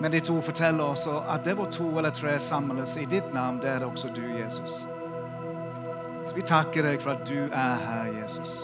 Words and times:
Men 0.00 0.12
ditt 0.12 0.30
ord 0.30 0.42
forteller 0.42 0.84
oss 0.84 1.06
at 1.06 1.44
det 1.44 1.54
var 1.58 1.68
to 1.72 1.90
eller 1.98 2.10
tre 2.10 2.38
samles 2.40 2.96
i 2.96 3.04
ditt 3.04 3.34
navn, 3.34 3.58
det 3.60 3.68
er 3.68 3.84
også 3.84 4.08
du, 4.16 4.24
Jesus. 4.38 4.86
Så 6.26 6.34
vi 6.34 6.44
takker 6.46 6.86
deg 6.86 7.02
for 7.02 7.12
at 7.12 7.26
du 7.28 7.50
er 7.50 7.82
her, 7.84 8.06
Jesus. 8.22 8.62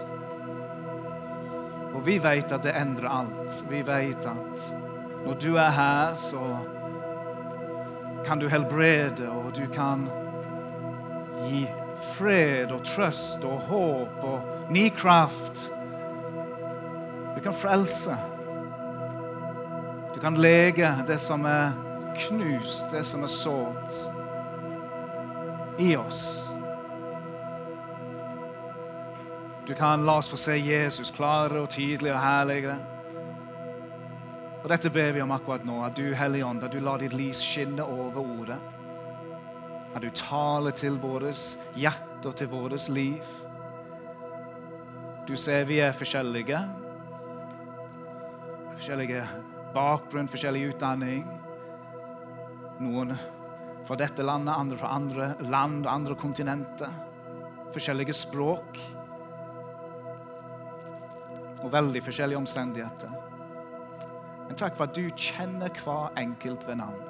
Og 1.92 2.00
vi 2.06 2.16
vet 2.22 2.52
at 2.52 2.64
det 2.64 2.72
endrer 2.76 3.08
alt. 3.10 3.64
Vi 3.68 3.82
vet 3.84 4.28
at 4.28 4.62
når 5.26 5.38
du 5.42 5.56
er 5.60 5.70
her, 5.76 6.14
så 6.14 6.40
kan 8.24 8.40
du 8.40 8.48
helbrede, 8.48 9.28
og 9.28 9.52
du 9.56 9.66
kan 9.72 10.08
gi 11.46 11.66
fred 12.16 12.72
og 12.72 12.84
trøst 12.84 13.44
og 13.44 13.60
håp 13.68 14.24
og 14.24 14.70
ny 14.72 14.88
kraft. 14.96 15.66
Du 17.36 17.40
kan 17.42 17.54
frelse. 17.54 18.16
Du 20.16 20.20
kan 20.20 20.34
lege 20.34 20.88
det 21.06 21.18
som 21.20 21.44
er 21.44 21.74
knust, 22.16 22.86
det 22.88 23.02
som 23.04 23.20
er 23.22 23.28
sårt 23.28 23.96
i 25.76 25.90
oss. 25.96 26.48
Du 29.66 29.74
kan 29.74 30.06
la 30.06 30.14
oss 30.16 30.30
få 30.32 30.38
se 30.40 30.54
Jesus 30.56 31.10
klarere 31.12 31.60
og 31.60 31.68
tydelig 31.68 32.14
og 32.14 32.20
herligere. 32.22 32.76
Og 34.62 34.70
Dette 34.72 34.90
ber 34.90 35.12
vi 35.12 35.20
om 35.20 35.34
akkurat 35.36 35.66
nå, 35.68 35.82
at 35.84 35.98
du, 36.00 36.14
Hellige 36.16 36.46
Ånd, 36.46 36.64
at 36.64 36.72
du 36.72 36.80
lar 36.80 37.02
ditt 37.04 37.12
lys 37.12 37.42
skinne 37.44 37.84
over 37.84 38.22
ordet. 38.22 38.56
At 39.92 40.00
du 40.00 40.08
taler 40.16 40.72
til 40.72 40.96
vårt 41.02 41.58
hjerte 41.76 42.30
og 42.30 42.38
til 42.40 42.48
vårt 42.54 42.88
liv. 42.88 43.20
Du 45.28 45.36
ser 45.36 45.68
vi 45.68 45.82
er 45.84 45.92
forskjellige. 45.92 46.62
Forskjellige 48.78 49.26
bakgrunn, 49.76 50.30
forskjellig 50.32 50.70
utdanning. 50.72 51.24
Noen 52.80 53.14
fra 53.86 53.96
dette 54.00 54.24
landet, 54.24 54.54
andre 54.56 54.78
fra 54.80 54.94
andre 54.96 55.28
land 55.46 55.84
og 55.84 55.92
andre 55.92 56.16
kontinenter. 56.18 56.96
Forskjellige 57.74 58.16
språk. 58.16 58.80
Og 61.62 61.70
veldig 61.72 62.02
forskjellige 62.04 62.40
omstendigheter. 62.40 63.14
Men 64.46 64.58
takk 64.58 64.76
for 64.78 64.86
at 64.86 64.96
du 64.96 65.06
kjenner 65.18 65.72
hver 65.82 66.16
enkelt 66.20 66.66
ved 66.68 66.80
navn. 66.80 67.02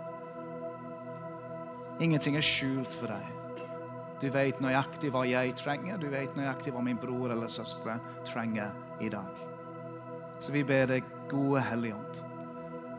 Ingenting 2.01 2.37
er 2.37 2.45
skjult 2.45 2.93
for 2.93 3.09
deg. 3.13 3.33
Du 4.21 4.29
vet 4.33 4.61
nøyaktig 4.65 5.11
hva 5.13 5.27
jeg 5.29 5.53
trenger, 5.61 5.99
du 6.01 6.09
vet 6.13 6.37
nøyaktig 6.37 6.73
hva 6.73 6.83
min 6.85 7.01
bror 7.01 7.33
eller 7.35 7.53
søster 7.53 8.01
trenger 8.29 8.73
i 9.05 9.11
dag. 9.13 9.43
Så 10.41 10.53
vi 10.53 10.65
ber 10.65 10.89
deg, 10.89 11.05
gode 11.29 11.61
Helligånd, 11.65 12.21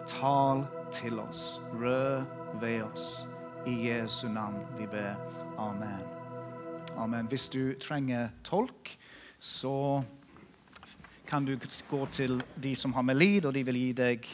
tal 0.07 0.65
til 0.91 1.19
oss, 1.19 1.61
Rød 1.73 2.23
ved 2.61 2.81
oss. 2.83 3.27
I 3.67 3.89
Jesu 3.89 4.27
navn 4.27 4.63
vi 4.77 4.87
ber. 4.87 5.15
Amen. 5.57 6.03
Amen. 6.97 7.27
Hvis 7.27 7.49
du 7.49 7.73
trenger 7.79 8.29
tolk, 8.43 8.97
så 9.39 10.03
kan 11.27 11.45
du 11.45 11.57
gå 11.89 12.05
til 12.05 12.43
de 12.63 12.75
som 12.75 12.93
har 12.93 13.01
med 13.01 13.15
lid, 13.15 13.45
og 13.45 13.53
de 13.53 13.63
vil 13.67 13.75
gi 13.75 13.91
deg 13.93 14.27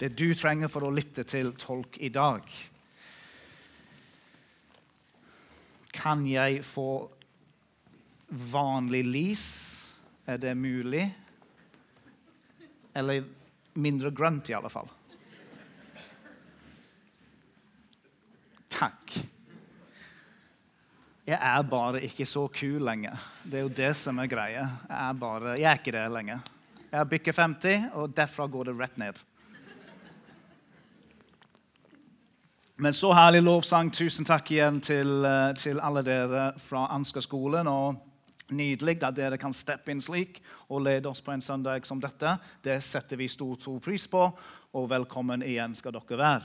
det 0.00 0.12
du 0.18 0.34
trenger 0.34 0.68
for 0.68 0.86
å 0.86 0.92
lytte 0.94 1.24
til 1.24 1.52
tolk 1.58 1.98
i 2.00 2.08
dag. 2.08 2.42
Kan 5.96 6.26
jeg 6.28 6.62
få 6.64 6.90
vanlig 8.28 9.02
lys? 9.06 9.48
Er 10.26 10.38
det 10.38 10.56
mulig? 10.56 11.06
Eller 12.94 13.24
mindre 13.74 14.10
grønt, 14.10 14.50
i 14.50 14.56
alle 14.56 14.70
fall. 14.72 14.88
Takk. 18.76 19.14
Jeg 21.26 21.38
er 21.40 21.62
bare 21.64 22.02
ikke 22.04 22.26
så 22.28 22.44
kul 22.52 22.82
lenger. 22.84 23.16
Det 23.42 23.58
er 23.58 23.64
jo 23.64 23.72
det 23.72 23.94
som 23.96 24.18
er 24.20 24.28
greia. 24.28 24.66
Jeg 24.88 24.98
er, 24.98 25.16
bare, 25.16 25.54
jeg 25.56 25.70
er 25.70 25.80
ikke 25.80 25.94
det 25.96 26.04
lenger. 26.12 26.42
Jeg 26.90 26.98
har 26.98 27.08
bikket 27.08 27.38
50, 27.40 27.88
og 27.96 28.12
derfra 28.16 28.46
går 28.46 28.68
det 28.68 28.76
rett 28.76 29.00
ned. 29.00 29.22
Men 32.76 32.92
så 32.92 33.14
herlig 33.16 33.40
lovsang. 33.46 33.88
Tusen 33.96 34.28
takk 34.28 34.52
igjen 34.52 34.82
til, 34.84 35.24
eh, 35.24 35.54
til 35.56 35.80
alle 35.80 36.04
dere 36.04 36.50
fra 36.60 36.86
Ansgar-skolen. 36.92 37.66
og 37.66 37.96
Nydelig 38.52 39.02
at 39.02 39.16
dere 39.16 39.38
kan 39.38 39.52
steppe 39.56 39.90
inn 39.90 40.00
slik 40.00 40.42
og 40.68 40.84
lede 40.84 41.08
oss 41.08 41.20
på 41.24 41.32
en 41.32 41.40
søndag 41.40 41.86
som 41.86 41.98
dette. 42.00 42.38
Det 42.62 42.76
setter 42.84 43.16
vi 43.16 43.26
stor, 43.28 43.56
stor 43.58 43.80
pris 43.80 44.06
på, 44.06 44.38
og 44.72 44.90
velkommen 44.90 45.42
igjen 45.42 45.74
skal 45.74 45.96
dere 45.96 46.18
være. 46.20 46.42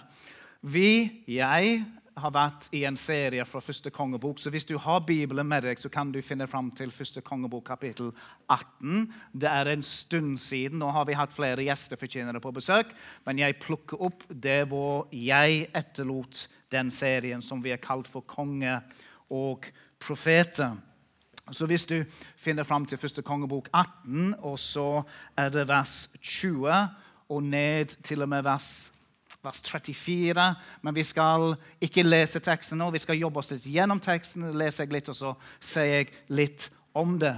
Vi, 0.62 1.24
jeg, 1.28 1.84
har 2.18 2.34
vært 2.36 2.68
i 2.76 2.84
en 2.88 2.98
serie 3.00 3.44
fra 3.48 3.62
første 3.64 3.92
kongebok. 3.94 4.40
Så 4.40 4.52
hvis 4.52 4.66
du 4.68 4.76
har 4.82 5.04
Bibelen 5.08 5.48
med 5.48 5.64
deg, 5.66 5.80
så 5.80 5.90
kan 5.90 6.12
du 6.12 6.20
finne 6.26 6.48
fram 6.50 6.72
til 6.76 6.92
første 6.92 7.22
kongebok 7.22 7.66
kapittel 7.72 8.12
18. 8.50 9.08
Det 9.34 9.50
er 9.50 9.72
en 9.72 9.86
stund 9.86 10.38
siden. 10.42 10.80
Nå 10.80 10.92
har 10.92 11.08
vi 11.08 11.18
hatt 11.18 11.34
flere 11.34 11.66
gjestefortjenere 11.66 12.42
på 12.44 12.54
besøk. 12.56 12.94
Men 13.26 13.40
jeg 13.40 13.60
plukker 13.64 14.02
opp 14.02 14.26
det 14.30 14.66
hvor 14.72 15.08
jeg 15.16 15.68
etterlot 15.76 16.48
den 16.72 16.92
serien 16.92 17.42
som 17.42 17.64
vi 17.64 17.74
har 17.74 17.82
kalt 17.84 18.10
for 18.12 18.28
Konge 18.28 18.80
og 19.32 19.68
profeter. 20.00 20.76
Så 21.52 21.66
hvis 21.68 21.86
du 21.86 22.04
finner 22.38 22.64
fram 22.64 22.86
til 22.86 23.00
første 23.00 23.22
kongebok 23.22 23.70
18, 23.74 24.36
og 24.40 24.60
så 24.60 25.04
er 25.38 25.50
det 25.50 25.68
vers 25.68 26.10
20 26.22 26.70
og 27.32 27.44
ned 27.44 27.98
til 28.04 28.22
og 28.22 28.30
med 28.30 28.44
vers 28.44 28.92
vers 29.44 29.62
34. 29.62 30.56
Men 30.82 30.96
vi 30.96 31.04
skal 31.06 31.56
ikke 31.82 32.06
lese 32.06 32.42
teksten 32.44 32.82
nå. 32.82 32.92
Vi 32.94 33.02
skal 33.02 33.20
jobbe 33.20 33.42
oss 33.42 33.52
litt 33.54 33.66
gjennom 33.66 34.02
teksten, 34.04 34.52
leser 34.58 34.86
jeg 34.86 34.96
litt, 34.96 35.10
og 35.12 35.18
så 35.18 35.34
sier 35.60 36.02
jeg 36.02 36.12
litt 36.34 36.70
om 36.98 37.18
det. 37.22 37.36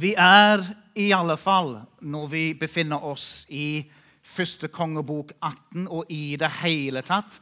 Vi 0.00 0.14
er 0.14 0.62
i 0.94 1.10
alle 1.12 1.36
fall, 1.40 1.74
når 2.00 2.28
vi 2.30 2.44
befinner 2.58 3.02
oss 3.04 3.44
i 3.50 3.82
første 4.22 4.70
kongebok 4.70 5.34
18 5.40 5.88
og 5.88 6.12
i 6.12 6.36
det 6.38 6.50
hele 6.60 7.02
tatt, 7.06 7.40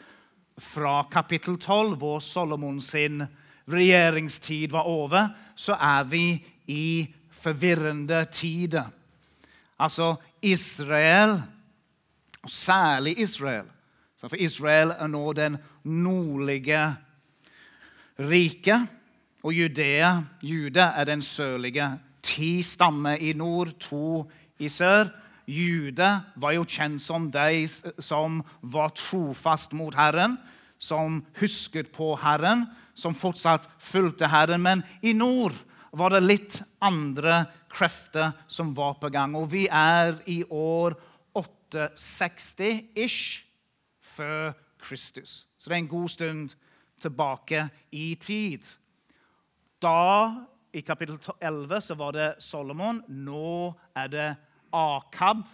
fra 0.58 1.04
kapittel 1.12 1.54
12, 1.60 1.94
hvor 2.00 2.18
Solomon 2.24 2.80
sin 2.82 3.22
regjeringstid 3.70 4.72
var 4.74 4.88
over, 4.90 5.28
så 5.54 5.76
er 5.78 6.08
vi 6.10 6.24
i 6.66 7.06
forvirrende 7.30 8.24
tider. 8.32 8.88
Altså, 9.78 10.16
Israel 10.42 11.36
og 12.48 12.52
særlig 12.52 13.18
Israel. 13.20 13.66
For 14.20 14.36
Israel 14.40 14.94
er 14.96 15.06
nå 15.06 15.32
den 15.36 15.58
nordlige 15.84 16.96
riket, 18.18 18.88
og 19.44 19.52
Judea, 19.54 20.22
Juda 20.42 20.90
er 20.96 21.04
den 21.04 21.22
sørlige. 21.22 21.98
Ti 22.22 22.62
stammer 22.62 23.20
i 23.20 23.32
nord, 23.32 23.68
to 23.80 24.30
i 24.58 24.68
sør. 24.68 25.12
Jude 25.46 26.08
var 26.36 26.52
jo 26.56 26.64
kjent 26.64 27.00
som 27.00 27.30
de 27.30 27.68
som 28.00 28.40
var 28.62 28.90
trofast 28.96 29.72
mot 29.72 29.94
Herren, 29.94 30.38
som 30.78 31.22
husket 31.40 31.92
på 31.92 32.16
Herren, 32.16 32.66
som 32.94 33.14
fortsatt 33.14 33.68
fulgte 33.78 34.28
Herren. 34.28 34.62
Men 34.62 34.82
i 35.02 35.12
nord 35.12 35.54
var 35.92 36.16
det 36.16 36.24
litt 36.24 36.58
andre 36.80 37.44
krefter 37.70 38.32
som 38.48 38.74
var 38.74 38.98
på 39.00 39.12
gang. 39.14 39.36
Og 39.36 39.52
vi 39.52 39.68
er 39.70 40.18
i 40.26 40.42
år 40.50 40.98
860-ish 41.74 43.44
før 44.00 44.52
Kristus. 44.78 45.46
Så 45.58 45.70
det 45.70 45.74
er 45.74 45.78
en 45.78 45.88
god 45.88 46.08
stund 46.08 46.56
tilbake 47.00 47.68
i 47.92 48.14
tid. 48.14 48.62
Da, 49.82 50.34
i 50.72 50.80
kapittel 50.80 51.18
11, 51.40 51.80
så 51.80 51.94
var 51.94 52.10
det 52.12 52.34
Solomon. 52.38 53.02
Nå 53.08 53.74
er 53.96 54.06
det 54.06 54.36
Akab. 54.72 55.46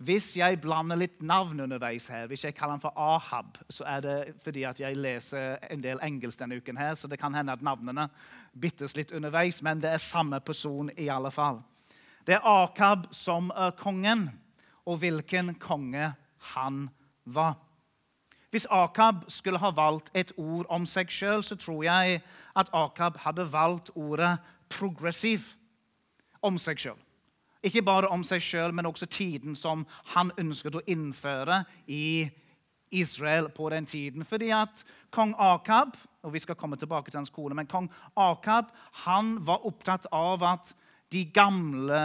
Hvis 0.00 0.32
jeg 0.36 0.56
blander 0.62 0.96
litt 0.96 1.18
navn 1.20 1.60
underveis 1.60 2.06
her, 2.08 2.24
hvis 2.30 2.46
jeg 2.46 2.54
kaller 2.56 2.78
han 2.78 2.80
for 2.80 2.96
Ahab, 2.96 3.58
så 3.68 3.84
er 3.84 4.00
det 4.00 4.14
fordi 4.40 4.62
at 4.64 4.80
jeg 4.80 4.96
leser 4.96 5.58
en 5.68 5.82
del 5.84 6.00
engelsk 6.00 6.40
denne 6.40 6.56
uken, 6.56 6.78
her, 6.80 6.94
så 6.96 7.08
det 7.08 7.18
kan 7.20 7.34
hende 7.36 7.52
at 7.52 7.60
navnene 7.60 8.06
byttes 8.56 8.96
litt 8.96 9.12
underveis, 9.12 9.60
men 9.62 9.82
det 9.82 9.90
er 9.92 10.00
samme 10.00 10.40
person 10.40 10.88
i 10.96 11.10
alle 11.12 11.28
fall. 11.30 11.60
Det 12.24 12.38
er 12.38 12.48
Akab 12.48 13.10
som 13.12 13.52
er 13.52 13.76
kongen 13.76 14.30
og 14.86 15.00
hvilken 15.02 15.54
konge 15.60 16.12
han 16.54 16.88
var. 17.24 17.54
Hvis 18.50 18.66
Akab 18.70 19.14
skulle 19.28 19.58
ha 19.58 19.70
valgt 19.70 20.10
et 20.14 20.32
ord 20.36 20.66
om 20.68 20.86
seg 20.86 21.10
sjøl, 21.10 21.44
så 21.46 21.56
tror 21.56 21.84
jeg 21.86 22.20
at 22.56 22.70
Akab 22.74 23.20
hadde 23.22 23.52
valgt 23.52 23.90
ordet 23.94 24.38
progressiv 24.68 25.52
om 26.42 26.58
seg 26.58 26.78
sjøl. 26.78 26.98
Ikke 27.62 27.82
bare 27.84 28.08
om 28.08 28.24
seg 28.24 28.42
sjøl, 28.42 28.72
men 28.74 28.86
også 28.86 29.06
tiden 29.06 29.54
som 29.54 29.86
han 30.14 30.32
ønsket 30.40 30.80
å 30.80 30.84
innføre 30.88 31.62
i 31.86 32.30
Israel 32.90 33.50
på 33.54 33.68
den 33.70 33.86
tiden. 33.86 34.24
Fordi 34.24 34.50
at 34.50 34.82
kong 35.14 35.34
Akab 35.38 35.94
og 36.22 36.32
vi 36.32 36.38
skal 36.38 36.54
komme 36.54 36.76
tilbake 36.76 37.10
til 37.10 37.18
hans 37.18 37.30
kone, 37.30 37.54
men 37.54 37.66
kong 37.66 37.88
Akab 38.16 38.72
han 39.04 39.38
var 39.46 39.66
opptatt 39.66 40.06
av 40.12 40.42
at 40.44 40.74
de 41.10 41.24
gamle 41.34 42.00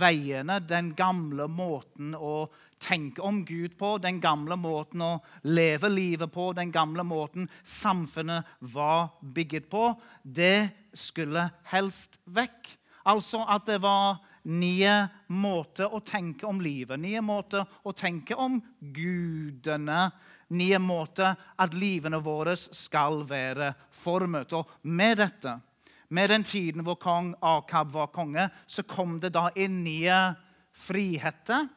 veiene, 0.00 0.58
den 0.60 0.92
gamle 0.96 1.46
måten 1.48 2.12
å 2.14 2.50
tenke 2.80 3.22
om 3.24 3.42
Gud 3.48 3.76
på, 3.80 3.94
den 4.00 4.20
gamle 4.20 4.56
måten 4.60 5.04
å 5.04 5.12
leve 5.48 5.88
livet 5.92 6.32
på, 6.32 6.50
den 6.56 6.72
gamle 6.72 7.04
måten 7.06 7.48
samfunnet 7.64 8.48
var 8.60 9.14
bygget 9.20 9.70
på, 9.72 9.94
det 10.22 10.70
skulle 10.96 11.48
helst 11.72 12.20
vekk. 12.24 12.76
Altså 13.08 13.44
at 13.48 13.68
det 13.68 13.78
var 13.80 14.20
nye 14.48 14.94
måter 15.32 15.92
å 15.92 16.00
tenke 16.04 16.48
om 16.48 16.60
livet, 16.64 17.00
nye 17.00 17.20
måter 17.24 17.64
å 17.84 17.92
tenke 17.96 18.36
om 18.36 18.58
gudene, 18.80 20.10
nye 20.56 20.80
måter 20.82 21.36
at 21.60 21.76
livene 21.76 22.20
våre 22.24 22.56
skal 22.58 23.22
være 23.28 23.72
formet. 23.94 24.52
Og 24.56 24.68
med 24.82 25.20
dette, 25.20 25.56
med 26.10 26.30
den 26.30 26.44
tiden 26.44 26.84
hvor 26.86 26.98
kong 27.00 27.34
Akab 27.42 27.92
var 27.94 28.10
konge, 28.14 28.48
så 28.66 28.82
kom 28.82 29.18
det 29.22 29.32
da 29.34 29.48
inn 29.54 29.82
nye 29.84 30.18
friheter, 30.74 31.68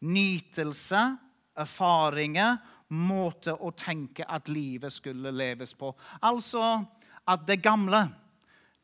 nytelse, 0.00 1.00
erfaringer, 1.60 2.58
måte 2.90 3.54
å 3.54 3.70
tenke 3.76 4.26
at 4.26 4.48
livet 4.50 4.92
skulle 4.92 5.32
leves 5.32 5.74
på. 5.78 5.92
Altså 6.26 6.80
at 7.30 7.44
det 7.46 7.60
gamle, 7.62 8.08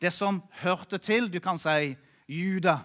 det 0.01 0.13
som 0.15 0.43
hørte 0.63 0.99
til 1.03 1.31
Du 1.33 1.41
kan 1.41 1.59
si 1.59 1.97
Juda. 2.29 2.79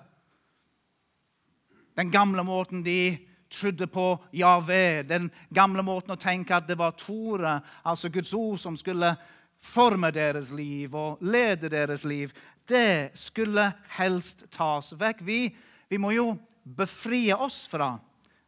Den 1.96 2.12
gamle 2.12 2.44
måten 2.44 2.84
de 2.84 3.18
trodde 3.52 3.88
på 3.88 4.16
Javé. 4.34 5.04
Den 5.04 5.30
gamle 5.54 5.84
måten 5.84 6.16
å 6.16 6.20
tenke 6.20 6.56
at 6.56 6.68
det 6.68 6.78
var 6.80 6.96
Tore, 6.98 7.60
altså 7.84 8.10
Guds 8.10 8.34
ord, 8.34 8.58
som 8.60 8.78
skulle 8.80 9.16
forme 9.62 10.12
deres 10.12 10.52
liv 10.56 10.96
og 10.96 11.22
lede 11.22 11.70
deres 11.70 12.06
liv. 12.06 12.32
Det 12.68 13.12
skulle 13.18 13.68
helst 13.98 14.46
tas 14.52 14.94
vekk. 14.98 15.22
Vi, 15.26 15.44
vi 15.90 16.00
må 16.02 16.14
jo 16.16 16.34
befrie 16.64 17.36
oss 17.36 17.66
fra 17.70 17.94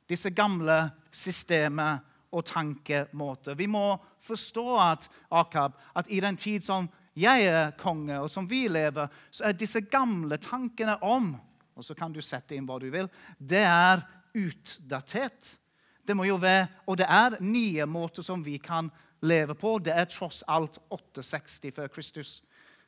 disse 0.09 0.33
gamle 0.33 0.89
systemene 1.11 2.01
og 2.33 2.45
tankemåter. 2.49 3.55
Vi 3.55 3.67
må 3.69 3.93
forstå 4.23 4.67
at, 4.81 5.07
Akab, 5.29 5.77
at 5.95 6.09
i 6.09 6.19
den 6.23 6.37
tid 6.39 6.65
som 6.65 6.89
jeg 7.13 7.45
er 7.45 7.75
konge, 7.77 8.17
og 8.17 8.29
som 8.31 8.47
vi 8.49 8.65
lever, 8.67 9.11
så 9.29 9.49
er 9.49 9.57
disse 9.57 9.83
gamle 9.85 10.39
tankene 10.41 10.97
om 11.05 11.35
og 11.73 11.85
så 11.85 11.95
kan 11.97 12.13
du 12.13 12.21
sette 12.21 12.55
inn 12.55 12.67
hva 12.69 12.77
du 12.81 12.89
vil. 12.93 13.09
Det 13.37 13.63
er 13.65 14.03
utdatert. 14.37 15.55
Det 16.03 16.15
må 16.17 16.27
jo 16.27 16.37
være, 16.37 16.67
Og 16.87 16.97
det 16.97 17.07
er 17.07 17.37
nye 17.41 17.85
måter 17.85 18.23
som 18.23 18.43
vi 18.43 18.57
kan 18.57 18.91
leve 19.23 19.55
på. 19.55 19.77
Det 19.79 19.95
er 19.95 20.09
tross 20.11 20.43
alt 20.47 20.79
860 20.89 21.73
før 21.75 21.91
Kristus. 21.91 22.41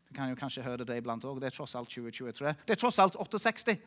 Du 0.06 0.14
kan 0.16 0.30
jo 0.30 0.38
kanskje 0.40 0.64
høre 0.66 0.86
det 0.86 1.00
iblant 1.00 1.26
òg. 1.26 1.40
Det 1.42 1.50
er 1.50 1.56
tross 1.56 1.76
alt 1.76 1.90
2023. 1.90 2.54
Det 2.66 2.76
er 2.76 2.80
tross 2.80 3.00
alt 3.02 3.18
860. 3.18 3.80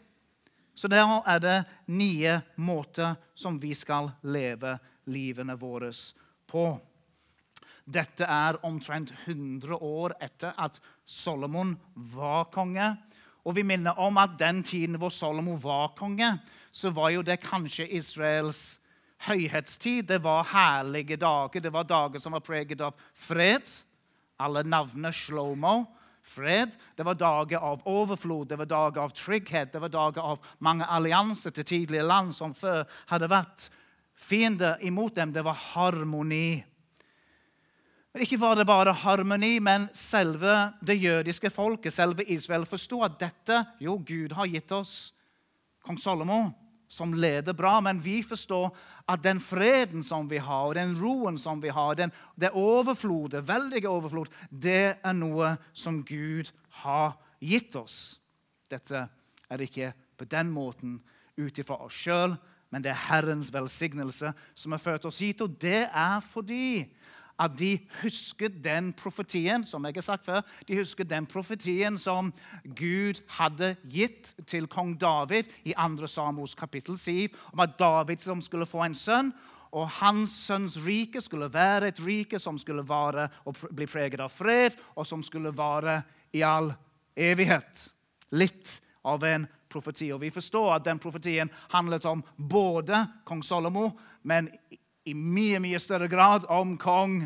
Så 0.78 0.88
der 0.88 1.10
er 1.26 1.40
det 1.42 1.56
nye 1.90 2.40
måter 2.56 3.16
som 3.34 3.58
vi 3.60 3.72
skal 3.74 4.12
leve 4.22 4.76
livene 5.10 5.56
våre 5.58 5.90
på. 6.46 6.66
Dette 7.88 8.26
er 8.28 8.58
omtrent 8.66 9.14
100 9.24 9.74
år 9.74 10.14
etter 10.20 10.52
at 10.60 10.78
Solomon 11.08 11.72
var 11.94 12.50
konge. 12.52 12.92
Og 13.48 13.56
vi 13.56 13.64
minner 13.64 13.96
om 13.98 14.18
at 14.20 14.36
den 14.38 14.62
tiden 14.62 14.98
hvor 15.00 15.10
Solomon 15.14 15.58
var 15.62 15.94
konge, 15.96 16.34
så 16.70 16.92
var 16.92 17.10
jo 17.14 17.24
det 17.24 17.40
kanskje 17.40 17.88
Israels 17.96 18.78
høyhetstid. 19.26 20.06
Det 20.08 20.20
var 20.22 20.46
herlige 20.52 21.16
dager. 21.16 21.60
Det 21.60 21.72
var 21.72 21.84
dager 21.88 22.22
som 22.22 22.36
var 22.36 22.44
preget 22.44 22.80
av 22.84 22.96
fred. 23.14 23.66
Alle 24.38 24.62
navnene 24.62 25.12
Shlomo. 25.12 25.86
Fred. 26.22 26.76
Det 26.96 27.06
var 27.06 27.16
dager 27.16 27.62
av 27.64 27.82
overflod, 27.88 28.48
det 28.50 28.58
var 28.60 28.66
dager 28.68 29.00
av 29.00 29.14
trygghet, 29.16 29.70
det 29.72 29.80
var 29.80 29.88
dager 29.88 30.26
av 30.34 30.50
mange 30.60 30.84
allianser 30.84 31.54
til 31.56 31.64
tidligere 31.64 32.04
land 32.04 32.34
som 32.36 32.52
før 32.52 32.82
hadde 33.08 33.30
vært 33.32 33.70
fiender 34.18 34.76
imot 34.84 35.16
dem. 35.16 35.32
Det 35.32 35.44
var 35.46 35.56
harmoni. 35.70 36.58
Ikke 38.18 38.38
var 38.40 38.58
det 38.58 38.66
bare 38.66 38.92
harmoni, 38.92 39.58
men 39.62 39.86
selve 39.96 40.72
det 40.82 40.98
jødiske 40.98 41.50
folket, 41.54 41.94
selve 41.94 42.26
Israel, 42.26 42.66
forsto 42.66 43.02
at 43.06 43.18
dette 43.20 43.62
Jo, 43.80 43.96
Gud 43.96 44.34
har 44.34 44.50
gitt 44.50 44.72
oss 44.72 45.12
kong 45.86 45.98
Salomo, 46.00 46.50
som 46.88 47.14
leder 47.14 47.54
bra, 47.56 47.78
men 47.80 48.00
vi 48.02 48.22
forstår 48.26 48.72
at 49.08 49.22
den 49.24 49.40
freden 49.40 50.02
som 50.04 50.28
vi 50.28 50.40
har, 50.42 50.66
og 50.68 50.76
den 50.76 50.92
roen 51.00 51.38
som 51.40 51.62
vi 51.62 51.72
har, 51.72 51.94
den, 51.96 52.12
det 52.36 52.52
overflodet, 52.52 53.46
veldige 53.48 53.88
overflod, 53.88 54.28
det 54.50 54.98
er 55.00 55.16
noe 55.16 55.54
som 55.72 56.02
Gud 56.04 56.50
har 56.82 57.16
gitt 57.40 57.76
oss. 57.80 58.18
Dette 58.68 59.06
er 59.48 59.64
ikke 59.64 59.94
på 60.18 60.28
den 60.28 60.52
måten 60.52 60.98
ut 61.38 61.58
ifra 61.58 61.80
oss 61.86 61.96
sjøl, 61.96 62.36
men 62.68 62.84
det 62.84 62.92
er 62.92 63.06
Herrens 63.08 63.48
velsignelse 63.52 64.34
som 64.52 64.74
har 64.74 64.82
ført 64.82 65.06
oss 65.08 65.22
hit. 65.24 65.40
Og 65.40 65.56
det 65.60 65.86
er 65.88 66.18
fordi 66.20 66.84
at 67.38 67.54
de 67.58 67.76
husket 68.02 68.58
den 68.64 68.92
profetien 68.98 69.64
som 69.66 69.84
jeg 69.86 69.98
har 69.98 70.06
sagt 70.06 70.26
før, 70.26 70.40
de 70.68 70.78
husket 70.78 71.10
den 71.10 71.26
profetien 71.26 71.98
som 71.98 72.32
Gud 72.64 73.22
hadde 73.38 73.74
gitt 73.90 74.34
til 74.46 74.66
kong 74.70 74.96
David 75.00 75.50
i 75.64 75.74
2. 75.74 76.06
Samos 76.10 76.54
kapittel 76.58 76.98
7, 76.98 77.28
om 77.52 77.62
at 77.62 77.78
David 77.78 78.24
som 78.24 78.42
skulle 78.42 78.66
få 78.66 78.84
en 78.86 78.98
sønn, 78.98 79.32
og 79.72 79.90
hans 80.00 80.32
sønns 80.46 80.78
rike 80.80 81.20
skulle 81.20 81.50
være 81.52 81.90
et 81.92 82.00
rike 82.00 82.38
som 82.40 82.56
skulle 82.58 82.86
vare 82.88 83.28
og 83.44 83.58
bli 83.76 83.86
preget 83.86 84.22
av 84.24 84.32
fred, 84.32 84.78
og 84.96 85.06
som 85.06 85.22
skulle 85.22 85.52
vare 85.52 86.00
i 86.32 86.42
all 86.42 86.72
evighet. 87.16 87.84
Litt 88.32 88.78
av 89.08 89.24
en 89.24 89.46
profeti. 89.68 90.08
Og 90.12 90.20
Vi 90.20 90.30
forstår 90.30 90.74
at 90.74 90.84
den 90.84 90.98
profetien 90.98 91.50
handlet 91.72 92.04
om 92.08 92.24
både 92.36 93.04
kong 93.24 93.42
Salomo, 93.44 93.90
men 94.22 94.48
i 95.08 95.14
mye 95.16 95.60
mye 95.62 95.80
større 95.82 96.08
grad 96.10 96.46
om 96.52 96.76
kong. 96.80 97.22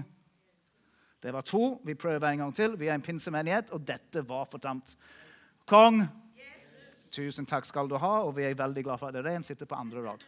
Det 1.23 1.33
var 1.35 1.47
to. 1.47 1.81
Vi 1.87 1.95
prøver 1.95 2.29
en 2.29 2.45
gang 2.45 2.55
til. 2.55 2.77
Vi 2.79 2.89
er 2.89 2.95
en 2.95 3.05
pinsemenighet, 3.05 3.71
og 3.71 3.85
dette 3.87 4.25
var 4.27 4.49
fortamt. 4.51 4.97
Kong, 5.71 6.03
tusen 7.15 7.47
takk 7.47 7.67
skal 7.69 7.91
du 7.91 7.99
ha, 8.03 8.15
og 8.27 8.35
vi 8.37 8.47
er 8.49 8.59
veldig 8.59 8.87
glad 8.87 8.99
for 8.99 9.11
at 9.11 9.19
dere 9.19 9.43
sitter 9.47 9.69
på 9.71 9.79
andre 9.79 10.03
rad. 10.03 10.27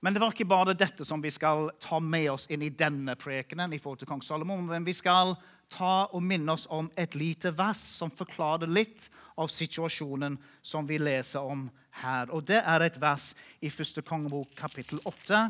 Men 0.00 0.14
det 0.14 0.20
var 0.22 0.30
ikke 0.30 0.46
bare 0.46 0.76
dette 0.78 1.04
som 1.04 1.22
vi 1.22 1.30
skal 1.34 1.72
ta 1.82 1.98
med 1.98 2.30
oss 2.30 2.46
inn 2.54 2.62
i 2.62 2.70
denne 2.70 3.16
prekenen. 3.18 3.72
i 3.72 3.78
forhold 3.78 3.98
til 3.98 4.08
kong 4.08 4.22
Salomon, 4.22 4.66
Men 4.66 4.84
vi 4.84 4.92
skal 4.92 5.34
ta 5.72 6.08
og 6.12 6.22
minne 6.24 6.52
oss 6.52 6.66
om 6.72 6.88
et 6.96 7.14
lite 7.18 7.52
vers 7.56 7.80
som 8.00 8.10
forklarer 8.10 8.70
litt 8.70 9.08
av 9.38 9.50
situasjonen 9.52 10.38
som 10.62 10.88
vi 10.88 10.98
leser 10.98 11.44
om 11.44 11.68
her. 12.02 12.30
Og 12.32 12.44
Det 12.44 12.62
er 12.64 12.84
et 12.84 13.00
vers 13.00 13.34
i 13.60 13.70
første 13.70 14.02
kongebok, 14.02 14.54
kapittel 14.56 15.00
8, 15.04 15.48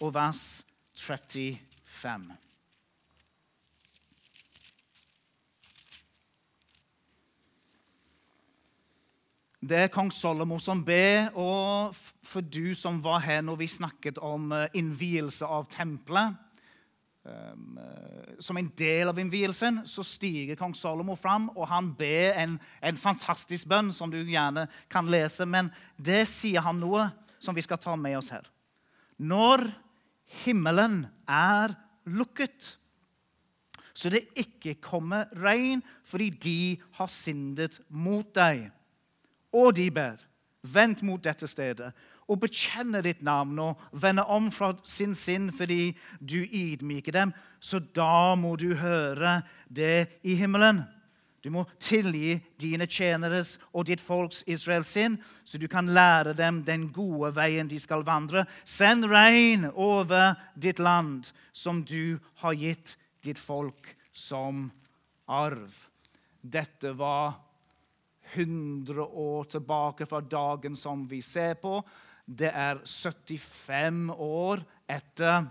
og 0.00 0.14
vers 0.14 0.62
35. 0.96 2.28
Det 9.58 9.76
er 9.76 9.90
kong 9.90 10.12
Solomo 10.14 10.60
som 10.62 10.84
ber, 10.86 11.32
og 11.34 11.96
for 12.22 12.40
du 12.40 12.74
som 12.78 13.00
var 13.02 13.24
her 13.24 13.42
når 13.42 13.56
vi 13.58 13.66
snakket 13.66 14.20
om 14.22 14.52
eh, 14.54 14.68
innvielse 14.78 15.44
av 15.44 15.66
tempelet 15.72 16.38
Eh, 17.28 18.34
som 18.38 18.56
en 18.56 18.70
del 18.76 19.08
av 19.08 19.18
innvielsen 19.18 19.80
så 19.88 20.04
stiger 20.06 20.56
kong 20.56 20.74
Salomo 20.76 21.16
fram, 21.18 21.48
og 21.56 21.66
han 21.68 21.90
ber 21.98 22.38
en, 22.38 22.54
en, 22.80 23.00
fantastisk 23.00 23.68
bønn 23.68 23.90
som 23.94 24.12
du 24.12 24.20
gjerne 24.22 24.68
kan 24.92 25.08
lese. 25.10 25.46
Men 25.48 25.72
det 25.96 26.22
sier 26.30 26.64
han 26.64 26.78
noe 26.80 27.08
som 27.42 27.56
vi 27.56 27.64
skal 27.64 27.80
ta 27.82 27.96
med 27.98 28.18
oss 28.18 28.30
her. 28.34 28.46
Når 29.18 29.66
himmelen 30.44 31.02
er 31.26 31.74
lukket, 32.08 32.76
så 33.98 34.12
det 34.14 34.28
ikke 34.38 34.76
kommer 34.78 35.26
regn 35.42 35.82
fordi 36.06 36.30
de 36.30 36.60
har 37.00 37.10
syndet 37.10 37.80
mot 37.90 38.28
deg, 38.36 38.68
og 39.50 39.72
de 39.74 39.88
ber, 39.90 40.20
vent 40.62 41.02
mot 41.06 41.22
dette 41.22 41.48
stedet 41.50 41.90
og 42.28 42.42
bekjenner 42.42 43.04
ditt 43.04 43.22
navn 43.24 43.58
og 43.62 43.80
vender 43.92 44.28
om 44.30 44.50
fra 44.52 44.74
sin 44.86 45.14
sinn 45.16 45.48
fordi 45.54 45.94
du 46.20 46.42
ydmyker 46.44 47.16
dem, 47.16 47.32
så 47.60 47.80
da 47.80 48.36
må 48.38 48.54
du 48.60 48.74
høre 48.78 49.40
det 49.68 50.20
i 50.22 50.36
himmelen. 50.38 50.84
Du 51.40 51.52
må 51.54 51.62
tilgi 51.80 52.34
dine 52.60 52.88
tjeneres 52.90 53.56
og 53.70 53.86
ditt 53.88 54.02
folks 54.02 54.42
Israel 54.50 54.84
sin, 54.84 55.16
så 55.46 55.58
du 55.58 55.68
kan 55.70 55.88
lære 55.94 56.34
dem 56.36 56.64
den 56.66 56.88
gode 56.92 57.30
veien 57.36 57.70
de 57.70 57.78
skal 57.80 58.02
vandre. 58.04 58.44
Send 58.68 59.06
regn 59.08 59.68
over 59.72 60.34
ditt 60.58 60.82
land, 60.82 61.30
som 61.52 61.84
du 61.86 62.18
har 62.42 62.58
gitt 62.58 62.96
ditt 63.24 63.38
folk 63.38 63.94
som 64.12 64.66
arv. 65.30 65.70
Dette 66.42 66.92
var 66.98 67.38
100 68.34 69.06
år 69.06 69.44
tilbake 69.44 70.06
fra 70.06 70.20
dagen 70.20 70.76
som 70.76 71.06
vi 71.08 71.22
ser 71.22 71.54
på. 71.62 71.78
Det 72.28 72.50
er 72.52 72.82
75 72.84 74.10
år 74.12 74.60
etter 74.88 75.46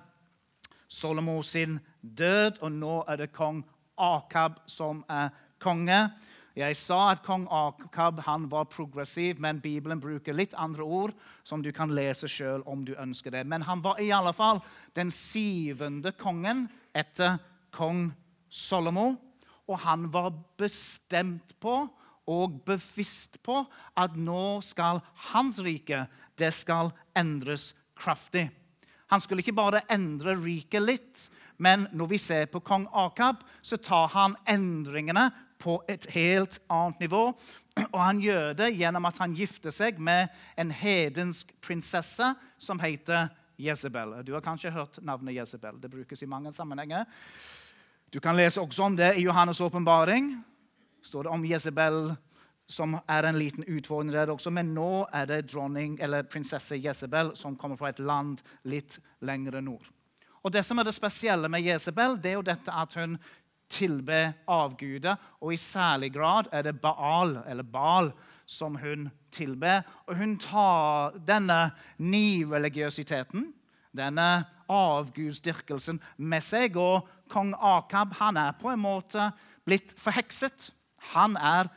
Solomo 0.88 1.41
sin 1.41 1.79
død, 2.01 2.62
og 2.62 2.72
nå 2.72 3.00
er 3.10 3.24
det 3.24 3.31
kong 3.34 3.63
Akab 3.98 4.60
som 4.69 5.01
er 5.10 5.31
konge. 5.60 5.98
Jeg 6.57 6.77
sa 6.77 7.12
at 7.12 7.24
kong 7.25 7.48
Akab 7.50 8.22
var 8.22 8.69
progressiv, 8.69 9.39
men 9.41 9.60
Bibelen 9.62 10.00
bruker 10.00 10.34
litt 10.34 10.53
andre 10.53 10.84
ord, 10.84 11.13
som 11.43 11.62
du 11.62 11.72
kan 11.72 11.89
lese 11.89 12.29
sjøl 12.29 12.62
om 12.65 12.86
du 12.86 12.93
ønsker 12.93 13.31
det. 13.31 13.46
Men 13.46 13.62
han 13.62 13.81
var 13.81 14.00
i 14.00 14.12
alle 14.12 14.34
fall 14.34 14.62
den 14.93 15.10
syvende 15.12 16.12
kongen 16.12 16.67
etter 16.93 17.38
kong 17.72 18.12
Solomo. 18.50 19.15
Og 19.67 19.79
han 19.84 20.07
var 20.13 20.31
bestemt 20.57 21.57
på 21.60 21.88
og 22.27 22.60
bevisst 22.67 23.39
på 23.46 23.62
at 23.98 24.15
nå 24.19 24.60
skal 24.65 25.01
hans 25.31 25.60
rike 25.63 26.05
det 26.38 26.51
skal 26.53 26.91
endres 27.17 27.72
kraftig. 27.98 28.50
Han 29.07 29.24
skulle 29.24 29.41
ikke 29.41 29.55
bare 29.55 29.86
endre 29.91 30.36
riket 30.36 30.84
litt, 30.84 31.27
men 31.57 31.88
når 31.96 32.12
vi 32.12 32.19
ser 32.22 32.50
på 32.51 32.62
kong 32.62 32.86
Akab, 32.93 33.39
så 33.63 33.79
tar 33.79 34.12
han 34.13 34.36
endringene 34.46 35.29
på 35.57 35.79
et 35.89 36.05
helt 36.13 36.60
annet 36.69 37.07
nivå. 37.07 37.24
Og 37.88 38.00
han 38.01 38.19
gjør 38.22 38.53
det 38.57 38.74
gjennom 38.75 39.07
at 39.10 39.17
han 39.22 39.34
gifter 39.38 39.74
seg 39.74 39.98
med 40.01 40.29
en 40.60 40.74
hedensk 40.74 41.53
prinsesse 41.63 42.34
som 42.62 42.81
heter 42.81 43.31
Jezebel. 43.57 44.19
Du 44.25 44.36
har 44.36 44.46
kanskje 44.46 44.74
hørt 44.74 45.00
navnet 45.01 45.38
Jezebel. 45.39 45.79
Det 45.81 45.89
brukes 45.89 46.22
i 46.22 46.29
mange 46.29 46.53
sammenhenger. 46.53 47.07
Du 48.13 48.19
kan 48.24 48.38
lese 48.38 48.62
også 48.62 48.86
om 48.86 48.96
det 48.98 49.15
i 49.17 49.25
Johannes' 49.25 49.63
åpenbaring. 49.63 50.36
Står 51.01 51.27
det 51.27 51.34
om 51.34 51.46
Jezebel 51.46 52.16
som 52.68 52.98
er 53.08 53.24
en 53.24 53.39
liten 53.39 53.63
utfordrer 53.63 54.30
også. 54.32 54.51
Men 54.51 54.74
nå 54.75 55.08
er 55.16 55.27
det 55.30 55.46
dronning, 55.51 55.98
eller 56.04 56.27
prinsesse 56.27 56.77
Jezebel 56.80 57.32
som 57.39 57.56
kommer 57.56 57.80
fra 57.80 57.94
et 57.94 58.04
land 58.04 58.44
litt 58.68 59.00
lengre 59.22 59.62
nord. 59.63 59.88
Og 60.44 60.51
Det 60.51 60.63
som 60.63 60.80
er 60.80 60.88
det 60.88 60.96
spesielle 60.96 61.50
med 61.50 61.66
Jezebel, 61.66 62.16
det 62.22 62.32
er 62.32 62.38
jo 62.38 62.46
dette 62.46 62.72
at 62.72 62.94
hun 62.96 63.18
tilber 63.70 64.32
avguder, 64.48 65.18
og 65.42 65.51
i 65.54 65.60
særlig 65.60 66.13
grad 66.13 66.48
er 66.51 66.63
det 66.63 66.80
Baal, 66.80 67.42
eller 67.48 67.63
Baal 67.63 68.13
som 68.46 68.77
hun 68.80 69.10
tilber. 69.32 69.82
Og 70.08 70.16
hun 70.16 70.38
tar 70.39 71.18
denne 71.27 71.72
nireligiøsiteten, 72.00 73.51
denne 73.92 74.46
avgudsdyrkelsen, 74.72 76.00
med 76.18 76.46
seg. 76.46 76.77
Og 76.80 77.08
kong 77.32 77.54
Akab 77.60 78.16
han 78.22 78.39
er 78.39 78.56
på 78.60 78.72
en 78.72 78.84
måte 78.86 79.32
blitt 79.68 79.94
forhekset. 80.00 80.72
Han 81.14 81.38
er 81.38 81.72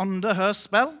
åndehørspill, 0.00 0.94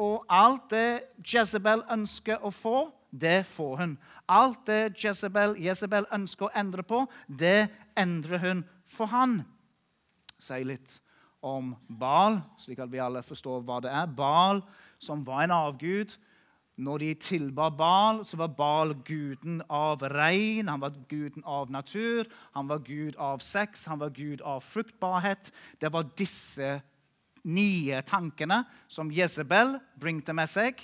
og 0.00 0.24
alt 0.30 0.70
det 0.70 1.02
Jezebel 1.26 1.82
ønsker 1.90 2.42
å 2.42 2.50
få, 2.54 2.90
det 3.10 3.42
får 3.50 3.76
hun. 3.80 3.94
Alt 4.30 4.66
det 4.70 4.82
Jezebel, 5.02 5.56
Jezebel 5.58 6.06
ønsker 6.14 6.46
å 6.46 6.54
endre 6.54 6.84
på, 6.86 7.02
det 7.26 7.68
endrer 7.98 8.42
hun 8.42 8.62
for 8.86 9.10
han 9.10 9.40
si 10.40 10.62
litt 10.64 10.96
om 11.44 11.72
Baal, 11.88 12.40
slik 12.60 12.80
at 12.82 12.90
vi 12.92 13.00
alle 13.00 13.22
forstår 13.24 13.62
hva 13.64 13.78
det 13.84 13.92
er. 13.92 14.08
Baal, 14.08 14.62
som 15.00 15.24
var 15.24 15.46
en 15.46 15.56
avgud. 15.56 16.16
Når 16.80 17.02
de 17.02 17.08
tilba 17.20 17.68
Baal, 17.76 18.22
så 18.24 18.38
var 18.40 18.54
Baal 18.56 18.94
guden 19.04 19.60
av 19.68 20.00
regn, 20.12 20.68
han 20.68 20.80
var 20.80 20.96
guden 21.10 21.44
av 21.44 21.72
natur, 21.72 22.28
han 22.56 22.70
var 22.70 22.80
gud 22.86 23.18
av 23.20 23.44
sex, 23.44 23.84
han 23.90 24.00
var 24.00 24.14
gud 24.16 24.40
av 24.40 24.62
fruktbarhet. 24.64 25.52
Det 25.80 25.92
var 25.92 26.08
disse 26.16 26.78
nye 27.48 28.02
tankene 28.06 28.62
som 28.90 29.10
Jezebel 29.12 29.76
bringte 30.00 30.34
med 30.36 30.50
seg. 30.50 30.80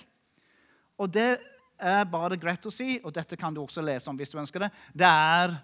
Og 0.97 1.11
det 1.13 1.37
er 1.77 2.09
bare 2.09 2.39
greit 2.41 2.65
å 2.67 2.73
si, 2.73 2.97
og 3.05 3.13
dette 3.15 3.37
kan 3.37 3.55
du 3.55 3.61
også 3.63 3.85
lese 3.85 4.09
om 4.11 4.17
hvis 4.17 4.33
du 4.33 4.41
ønsker 4.41 4.65
det. 4.65 4.71
Det 4.97 5.09
er 5.09 5.57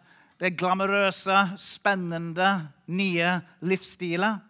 det 0.43 0.57
glamorøse, 0.59 1.39
spennende, 1.61 2.49
nye 2.91 3.37
livsstilet 3.65 4.49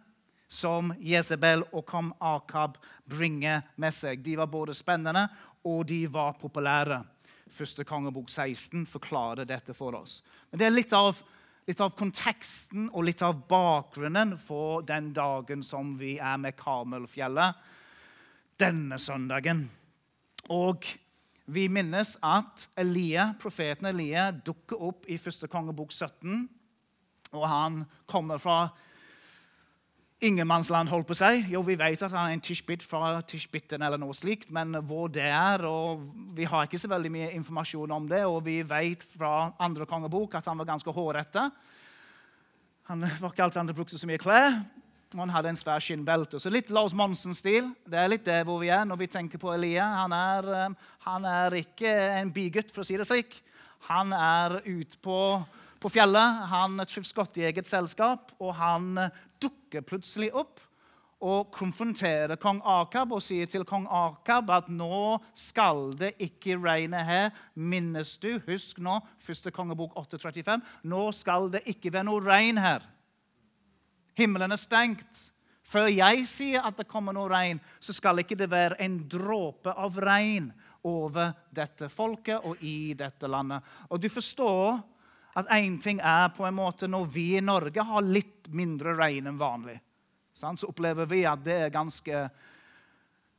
som 0.52 0.92
Jezebel 1.00 1.64
og 1.72 1.84
Kom 1.88 2.10
Akab 2.20 2.78
bringer 3.08 3.62
med 3.80 3.94
seg. 3.94 4.20
De 4.24 4.36
var 4.40 4.50
både 4.52 4.76
spennende 4.76 5.26
og 5.68 5.86
de 5.88 6.04
var 6.10 6.36
populære. 6.40 7.02
Første 7.52 7.84
kongebok 7.84 8.30
16 8.32 8.86
forklarer 8.88 9.48
dette 9.48 9.74
for 9.76 9.96
oss. 9.98 10.22
Men 10.50 10.58
Det 10.58 10.66
er 10.66 10.74
litt 10.74 10.92
av, 10.96 11.20
litt 11.68 11.80
av 11.82 11.92
konteksten 11.98 12.88
og 12.90 13.06
litt 13.06 13.22
av 13.22 13.44
bakgrunnen 13.48 14.34
for 14.40 14.82
den 14.86 15.12
dagen 15.14 15.62
som 15.66 15.94
vi 16.00 16.16
er 16.18 16.40
med 16.42 16.56
Karmelfjellet 16.58 17.60
denne 18.62 18.98
søndagen. 19.00 19.64
Og 20.50 20.86
vi 21.52 21.66
minnes 21.70 22.16
at 22.22 22.68
Elia, 22.78 23.32
profeten 23.40 23.88
Elia 23.90 24.30
dukker 24.32 24.82
opp 24.90 25.06
i 25.10 25.18
første 25.20 25.48
kongebok 25.50 25.92
17. 25.94 26.46
Og 27.32 27.46
han 27.48 27.82
kommer 28.10 28.42
fra 28.42 28.58
ingenmannsland, 30.22 30.90
holdt 30.92 31.08
på 31.10 31.16
seg. 31.18 31.48
Jo, 31.50 31.64
vi 31.66 31.74
vet 31.78 32.02
at 32.02 32.12
han 32.14 32.30
er 32.30 32.36
en 32.36 32.42
tishbit 32.44 32.84
fra 32.86 33.16
tishbiten 33.26 33.82
eller 33.82 33.98
noe 34.00 34.14
slikt, 34.14 34.52
men 34.54 34.76
hvor 34.86 35.10
det 35.12 35.26
er 35.26 35.64
og 35.68 36.04
Vi 36.36 36.46
har 36.48 36.64
ikke 36.64 36.80
så 36.80 36.88
veldig 36.88 37.10
mye 37.12 37.32
informasjon 37.36 37.90
om 37.92 38.06
det, 38.08 38.22
og 38.24 38.44
vi 38.46 38.62
vet 38.62 39.02
fra 39.02 39.52
andre 39.60 39.86
kongebok 39.86 40.38
at 40.38 40.46
han 40.48 40.58
var 40.58 40.70
ganske 40.70 40.94
hårete. 40.94 41.50
Han 42.88 43.04
var 43.20 43.32
ikke 43.32 43.44
alltid 43.44 43.60
han 43.60 43.74
brukte 43.74 43.98
så 43.98 44.08
mye 44.08 44.22
klær. 44.22 44.62
Og 45.12 45.20
han 45.20 45.32
hadde 45.34 45.50
en 45.52 45.58
svær 45.60 45.82
skinnbelte. 45.82 46.40
Så 46.40 46.50
litt 46.52 46.70
Lars 46.72 46.94
Monsen-stil. 46.96 47.68
Det 47.84 47.98
er 48.00 48.08
litt 48.08 48.24
der 48.24 48.46
hvor 48.48 48.62
vi 48.62 48.70
er 48.72 48.86
når 48.88 49.02
vi 49.02 49.10
tenker 49.12 49.40
på 49.40 49.52
Elia. 49.52 49.84
Han 50.00 50.14
er, 50.16 50.48
eh, 50.56 50.94
han 51.04 51.26
er 51.28 51.58
ikke 51.60 51.90
en 52.20 52.32
bygutt, 52.32 52.72
for 52.72 52.80
å 52.80 52.86
si 52.88 52.96
det 52.96 53.08
slik. 53.08 53.36
Han 53.90 54.14
er 54.16 54.60
ute 54.64 54.96
på, 55.04 55.18
på, 55.82 55.92
fjellet. 55.92 56.46
Han 56.48 56.80
trives 56.86 57.12
godt 57.12 57.42
i 57.42 57.46
eget 57.50 57.68
selskap, 57.68 58.32
og 58.40 58.54
han 58.56 58.94
dukker 59.42 59.84
plutselig 59.86 60.30
opp 60.34 60.60
og 61.22 61.52
konfronterer 61.54 62.34
kong 62.42 62.58
Akab 62.66 63.12
og 63.14 63.22
sier 63.22 63.46
til 63.50 63.64
kong 63.66 63.84
Akab 63.86 64.50
at 64.50 64.70
nå 64.72 65.20
skal 65.38 65.92
det 65.98 66.16
ikke 66.22 66.58
regne 66.58 67.02
her. 67.06 67.30
Minnes 67.54 68.16
du? 68.22 68.40
Husk 68.48 68.80
nå, 68.82 68.98
første 69.22 69.52
kongebok 69.54 69.94
835. 70.00 70.64
Nå 70.90 71.04
skal 71.14 71.46
det 71.52 71.62
ikke 71.70 71.92
være 71.94 72.08
noe 72.10 72.24
regn 72.26 72.58
her. 72.58 72.82
Himmelen 74.18 74.52
er 74.52 74.60
stengt. 74.60 75.28
Før 75.62 75.86
jeg 75.88 76.26
sier 76.28 76.66
at 76.66 76.76
det 76.76 76.90
kommer 76.90 77.14
noe 77.14 77.30
regn, 77.30 77.60
så 77.80 77.94
skal 77.94 78.20
ikke 78.20 78.36
det 78.36 78.50
være 78.50 78.80
en 78.82 78.98
dråpe 79.08 79.72
av 79.78 79.94
regn 80.02 80.50
over 80.90 81.30
dette 81.54 81.86
folket 81.92 82.42
og 82.42 82.58
i 82.66 82.92
dette 82.98 83.30
landet. 83.30 83.62
Og 83.94 84.02
du 84.02 84.10
forstår 84.10 84.82
at 85.34 85.48
én 85.56 85.78
ting 85.80 86.00
er 86.00 86.28
på 86.36 86.44
en 86.46 86.56
måte 86.56 86.88
når 86.90 87.08
vi 87.12 87.26
i 87.38 87.44
Norge 87.44 87.84
har 87.88 88.04
litt 88.04 88.50
mindre 88.52 88.96
regn 88.98 89.30
enn 89.30 89.40
vanlig. 89.40 89.78
Så 90.34 90.52
opplever 90.68 91.08
vi 91.08 91.24
at 91.28 91.44
det 91.44 91.58
er 91.66 91.72
ganske 91.72 92.26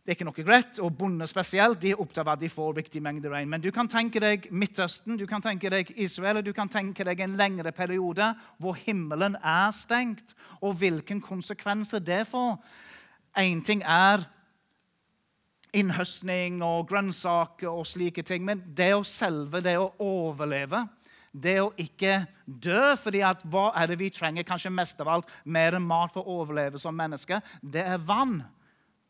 det 0.04 0.12
er 0.12 0.18
ikke 0.18 0.26
noe 0.28 0.44
greit, 0.44 0.80
og 0.84 0.98
Bonder 1.00 1.30
spesielt 1.32 1.80
de 1.80 1.94
er 1.94 2.00
opptatt 2.04 2.26
av 2.26 2.34
at 2.34 2.42
de 2.42 2.50
får 2.52 2.74
riktig 2.76 3.00
mengde 3.00 3.30
regn. 3.32 3.48
Men 3.48 3.62
du 3.64 3.70
kan 3.72 3.88
tenke 3.88 4.20
deg 4.20 4.50
Midtøsten, 4.52 5.16
du 5.16 5.24
kan 5.30 5.40
tenke 5.42 5.70
deg 5.72 5.94
Israel, 5.96 6.42
du 6.44 6.52
kan 6.52 6.68
tenke 6.68 7.06
deg 7.08 7.22
en 7.24 7.38
lengre 7.40 7.72
periode 7.72 8.34
hvor 8.60 8.76
himmelen 8.84 9.38
er 9.40 9.72
stengt, 9.72 10.36
og 10.60 10.76
hvilke 10.82 11.16
konsekvenser 11.24 12.04
det 12.04 12.26
får. 12.28 12.58
Én 13.40 13.64
ting 13.64 13.86
er 13.88 14.26
innhøstning 15.72 16.60
og 16.68 16.90
grønnsaker 16.92 17.72
og 17.72 17.88
slike 17.88 18.28
ting, 18.28 18.44
men 18.44 18.60
det 18.76 18.92
å 18.98 19.08
selve 19.08 19.64
det 19.64 19.78
å 19.80 19.94
overleve 20.04 20.84
det 21.34 21.58
å 21.62 21.72
ikke 21.82 22.24
dø. 22.46 22.96
fordi 22.96 23.24
at 23.26 23.42
hva 23.50 23.72
er 23.76 23.88
det 23.90 24.00
vi 24.00 24.10
trenger 24.14 24.46
kanskje 24.46 24.72
mest 24.72 25.00
av 25.02 25.10
alt 25.10 25.32
mer 25.46 25.76
enn 25.76 25.86
mat 25.86 26.14
for 26.14 26.22
å 26.22 26.44
overleve 26.44 26.80
som 26.80 26.96
mennesker? 26.96 27.42
Det 27.62 27.82
er 27.82 27.98
vann. 27.98 28.44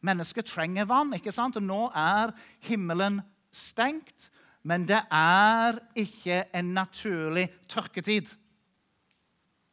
Mennesker 0.04 0.44
trenger 0.44 0.86
vann, 0.86 1.14
ikke 1.14 1.32
sant? 1.32 1.58
og 1.58 1.64
nå 1.64 1.90
er 1.96 2.34
himmelen 2.68 3.22
stengt. 3.52 4.30
Men 4.64 4.88
det 4.88 5.02
er 5.12 5.80
ikke 6.00 6.46
en 6.56 6.74
naturlig 6.74 7.50
tørketid. 7.68 8.32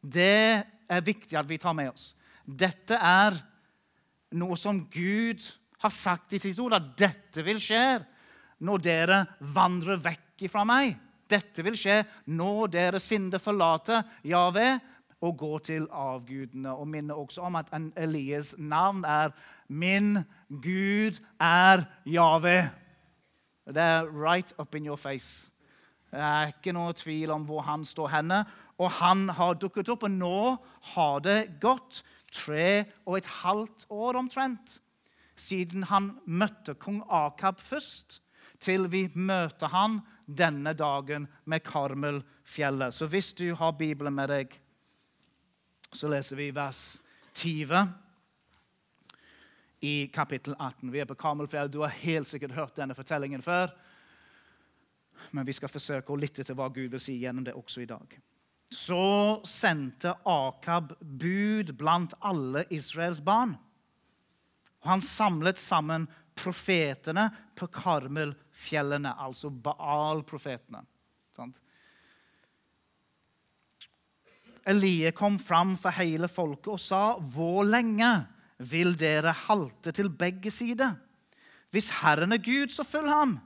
Det 0.01 0.63
er 0.91 1.05
viktig 1.05 1.37
at 1.39 1.47
vi 1.47 1.59
tar 1.61 1.75
med 1.77 1.93
oss. 1.93 2.11
Dette 2.43 2.97
er 2.97 3.37
noe 4.35 4.57
som 4.59 4.83
Gud 4.91 5.43
har 5.81 5.93
sagt 5.93 6.35
i 6.35 6.41
sitt 6.41 6.59
ord, 6.61 6.75
at 6.75 6.91
dette 6.99 7.43
vil 7.45 7.59
skje 7.61 8.01
når 8.61 8.83
dere 8.83 9.21
vandrer 9.53 10.01
vekk 10.01 10.45
fra 10.51 10.65
meg. 10.67 10.93
Dette 11.31 11.63
vil 11.63 11.77
skje 11.79 12.01
når 12.27 12.71
dere 12.73 12.99
synder 13.01 13.41
forlater 13.41 14.03
Jave, 14.27 14.79
og 15.21 15.37
går 15.37 15.59
til 15.69 15.87
avgudene. 15.93 16.73
Og 16.73 16.87
minner 16.87 17.15
også 17.15 17.45
om 17.45 17.55
at 17.55 17.69
Elias 17.97 18.55
navn 18.57 19.03
er 19.05 19.29
'Min 19.69 20.17
Gud 20.49 21.21
er 21.39 21.83
Jave'. 22.05 22.69
Det 23.67 23.77
er 23.77 24.09
right 24.09 24.53
up 24.59 24.75
in 24.75 24.87
your 24.87 24.95
face. 24.95 25.51
Det 26.11 26.19
er 26.19 26.47
ikke 26.47 26.73
noe 26.73 26.93
tvil 26.93 27.31
om 27.31 27.43
hvor 27.43 27.61
han 27.61 27.85
står 27.85 28.07
henne. 28.07 28.45
Og 28.77 28.91
han 28.91 29.29
har 29.29 29.53
dukket 29.53 29.89
opp, 29.89 30.03
og 30.03 30.11
nå 30.11 30.57
har 30.81 31.19
det 31.19 31.59
gått 31.61 32.03
tre 32.31 32.85
og 33.05 33.17
et 33.17 33.27
halvt 33.27 33.85
år 33.89 34.17
omtrent 34.17 34.81
siden 35.41 35.87
han 35.89 36.11
møtte 36.25 36.75
kong 36.79 37.01
Akab 37.09 37.59
først, 37.59 38.19
til 38.61 38.85
vi 38.91 39.07
møter 39.15 39.71
han 39.73 40.01
denne 40.37 40.73
dagen 40.77 41.27
med 41.43 41.63
Karmelfjellet. 41.63 42.93
Så 42.93 43.07
hvis 43.11 43.33
du 43.37 43.53
har 43.57 43.77
Bibelen 43.77 44.15
med 44.15 44.31
deg, 44.31 44.55
så 45.91 46.09
leser 46.11 46.39
vi 46.39 46.51
vers 46.55 47.01
20 47.35 47.87
i 49.81 50.07
kapittel 50.13 50.55
18. 50.57 50.91
Vi 50.91 51.01
er 51.01 51.09
på 51.09 51.17
Karmelfjellet. 51.19 51.73
Du 51.73 51.81
har 51.83 51.93
helt 52.03 52.29
sikkert 52.29 52.55
hørt 52.55 52.77
denne 52.77 52.95
fortellingen 52.95 53.41
før. 53.41 53.73
Men 55.31 55.47
vi 55.47 55.55
skal 55.55 55.71
forsøke 55.71 56.13
å 56.13 56.19
lytte 56.19 56.45
til 56.45 56.57
hva 56.57 56.69
Gud 56.73 56.91
vil 56.93 57.01
si 57.01 57.17
gjennom 57.21 57.45
det 57.47 57.55
også 57.57 57.83
i 57.83 57.89
dag. 57.89 58.17
Så 58.71 59.41
sendte 59.47 60.13
Akab 60.27 60.93
bud 61.01 61.73
blant 61.79 62.15
alle 62.23 62.63
Israels 62.71 63.19
barn. 63.23 63.57
Og 64.81 64.89
han 64.93 65.03
samlet 65.03 65.59
sammen 65.59 66.07
profetene 66.37 67.27
på 67.57 67.67
Karmelfjellene, 68.61 69.13
altså 69.19 69.49
Baal-profetene. 69.49 70.83
Elie 74.65 75.11
kom 75.11 75.39
fram 75.39 75.77
for 75.77 75.91
hele 75.91 76.27
folket 76.27 76.67
og 76.67 76.79
sa, 76.79 77.17
'Hvor 77.17 77.63
lenge 77.63 78.27
vil 78.59 78.93
dere 78.95 79.33
halte 79.33 79.91
til 79.91 80.09
begge 80.09 80.51
sider?' 80.51 80.95
'Hvis 81.71 81.89
Herren 82.01 82.31
er 82.31 82.37
Gud, 82.37 82.69
så 82.69 82.83
følg 82.83 83.09
ham.' 83.09 83.39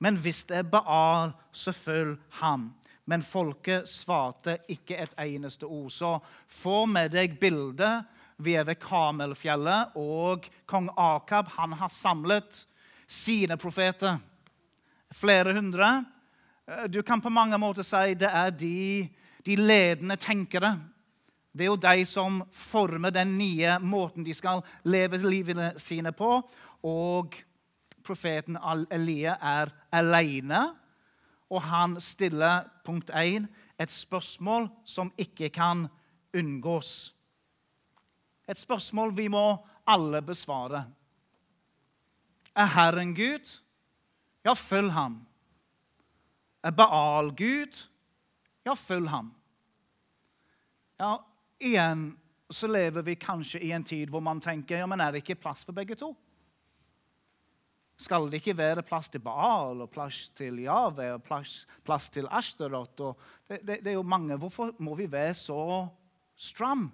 'Men 0.00 0.16
hvis 0.16 0.44
det 0.44 0.56
er 0.56 0.62
Baal, 0.62 1.32
så 1.52 1.72
følg 1.72 2.18
ham.' 2.30 2.74
Men 3.06 3.22
folket 3.22 3.88
svarte 3.88 4.58
ikke 4.68 4.96
et 4.96 5.14
eneste 5.18 5.64
ord. 5.64 5.90
Så 5.90 6.20
få 6.46 6.86
med 6.86 7.10
deg 7.10 7.40
bildet. 7.40 8.04
Vi 8.38 8.54
er 8.54 8.64
ved 8.64 8.76
Kamelfjellet, 8.76 9.96
og 9.96 10.46
kong 10.66 10.90
Akab 10.96 11.48
han 11.48 11.72
har 11.72 11.88
samlet 11.88 12.66
sine 13.06 13.56
profeter. 13.56 14.18
Flere 15.14 15.54
hundre. 15.56 16.04
Du 16.88 17.02
kan 17.02 17.20
på 17.20 17.32
mange 17.32 17.58
måter 17.58 17.82
si 17.82 18.14
det 18.14 18.30
er 18.30 18.50
de 18.54 19.08
de 19.46 19.56
ledende 19.56 20.16
tenkere. 20.16 20.74
Det 21.52 21.64
er 21.64 21.70
jo 21.72 21.76
de 21.80 22.04
som 22.06 22.42
former 22.54 23.10
den 23.10 23.36
nye 23.38 23.78
måten 23.82 24.24
de 24.24 24.34
skal 24.34 24.62
leve 24.84 25.18
livene 25.24 25.72
sine 25.80 26.12
på. 26.12 26.36
Og 26.86 27.36
profeten 28.04 28.58
Elia 28.90 29.36
er 29.40 29.72
alene, 29.92 30.60
og 31.50 31.62
han 31.66 31.98
stiller 32.00 32.68
punkt 32.84 33.10
1 33.10 33.48
et 33.80 33.90
spørsmål 33.90 34.68
som 34.84 35.10
ikke 35.18 35.48
kan 35.48 35.88
unngås. 36.36 37.14
Et 38.48 38.58
spørsmål 38.58 39.16
vi 39.16 39.28
må 39.28 39.56
alle 39.86 40.22
besvare. 40.22 40.84
Er 42.54 42.66
Herren 42.66 43.14
Gud? 43.14 43.60
Ja, 44.44 44.54
følg 44.56 44.92
ham. 44.92 45.20
Er 46.64 46.72
Baal 46.76 47.30
Gud? 47.36 47.76
Ja, 48.64 48.74
følg 48.76 49.08
ham. 49.08 49.34
Ja, 51.00 51.16
igjen 51.60 52.10
så 52.50 52.68
lever 52.68 53.04
vi 53.06 53.14
kanskje 53.20 53.60
i 53.62 53.70
en 53.72 53.84
tid 53.86 54.10
hvor 54.10 54.22
man 54.24 54.40
tenker 54.42 54.82
ja, 54.82 54.88
men 54.90 55.00
er 55.00 55.14
det 55.14 55.22
ikke 55.22 55.38
plass 55.44 55.62
for 55.64 55.76
begge 55.76 55.96
to? 55.98 56.10
Skal 58.00 58.30
det 58.32 58.40
ikke 58.40 58.56
være 58.56 58.84
plass 58.86 59.10
til 59.12 59.20
Baal 59.20 59.82
og 59.84 59.90
plass 59.92 60.30
til 60.36 60.62
Jave 60.64 61.10
og 61.14 61.22
plass, 61.22 61.66
plass 61.84 62.08
til 62.10 62.28
Ashtorot? 62.32 62.96
Det, 62.96 63.60
det, 63.60 63.78
det, 63.84 63.92
er 63.92 63.98
jo 63.98 64.04
mange. 64.04 64.38
Hvorfor 64.40 64.72
må 64.80 64.94
vi 64.96 65.04
være 65.10 65.34
så 65.36 65.86
stram? 66.32 66.88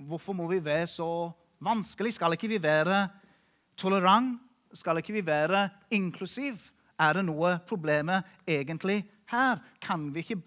Hvorfor 0.00 0.32
må 0.32 0.48
vi 0.48 0.62
være 0.64 0.86
så 0.88 1.10
vanskelig? 1.60 2.14
Skal 2.16 2.38
ikke 2.38 2.48
vi 2.48 2.62
være 2.62 3.02
tolerant? 3.76 4.40
Skal 4.72 5.00
ikke 5.00 5.16
vi 5.16 5.26
være 5.26 5.68
inklusiv? 5.90 6.58
Er 7.00 7.16
det 7.16 7.24
noe 7.24 7.56
problemet 7.66 8.26
egentlig 8.48 9.00
her 9.30 9.60
kan 9.80 10.08
vi 10.14 10.24
ikke 10.24 10.40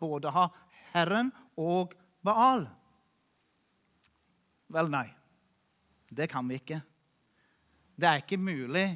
både 0.00 0.30
ha 0.34 0.48
Herren 0.94 1.30
og 1.56 1.94
Baal. 2.24 2.66
Vel, 4.74 4.90
nei. 4.90 5.06
Det 6.10 6.28
kan 6.30 6.48
vi 6.48 6.58
ikke. 6.58 6.80
Det 7.94 8.08
er 8.08 8.22
ikke 8.22 8.38
mulig 8.40 8.86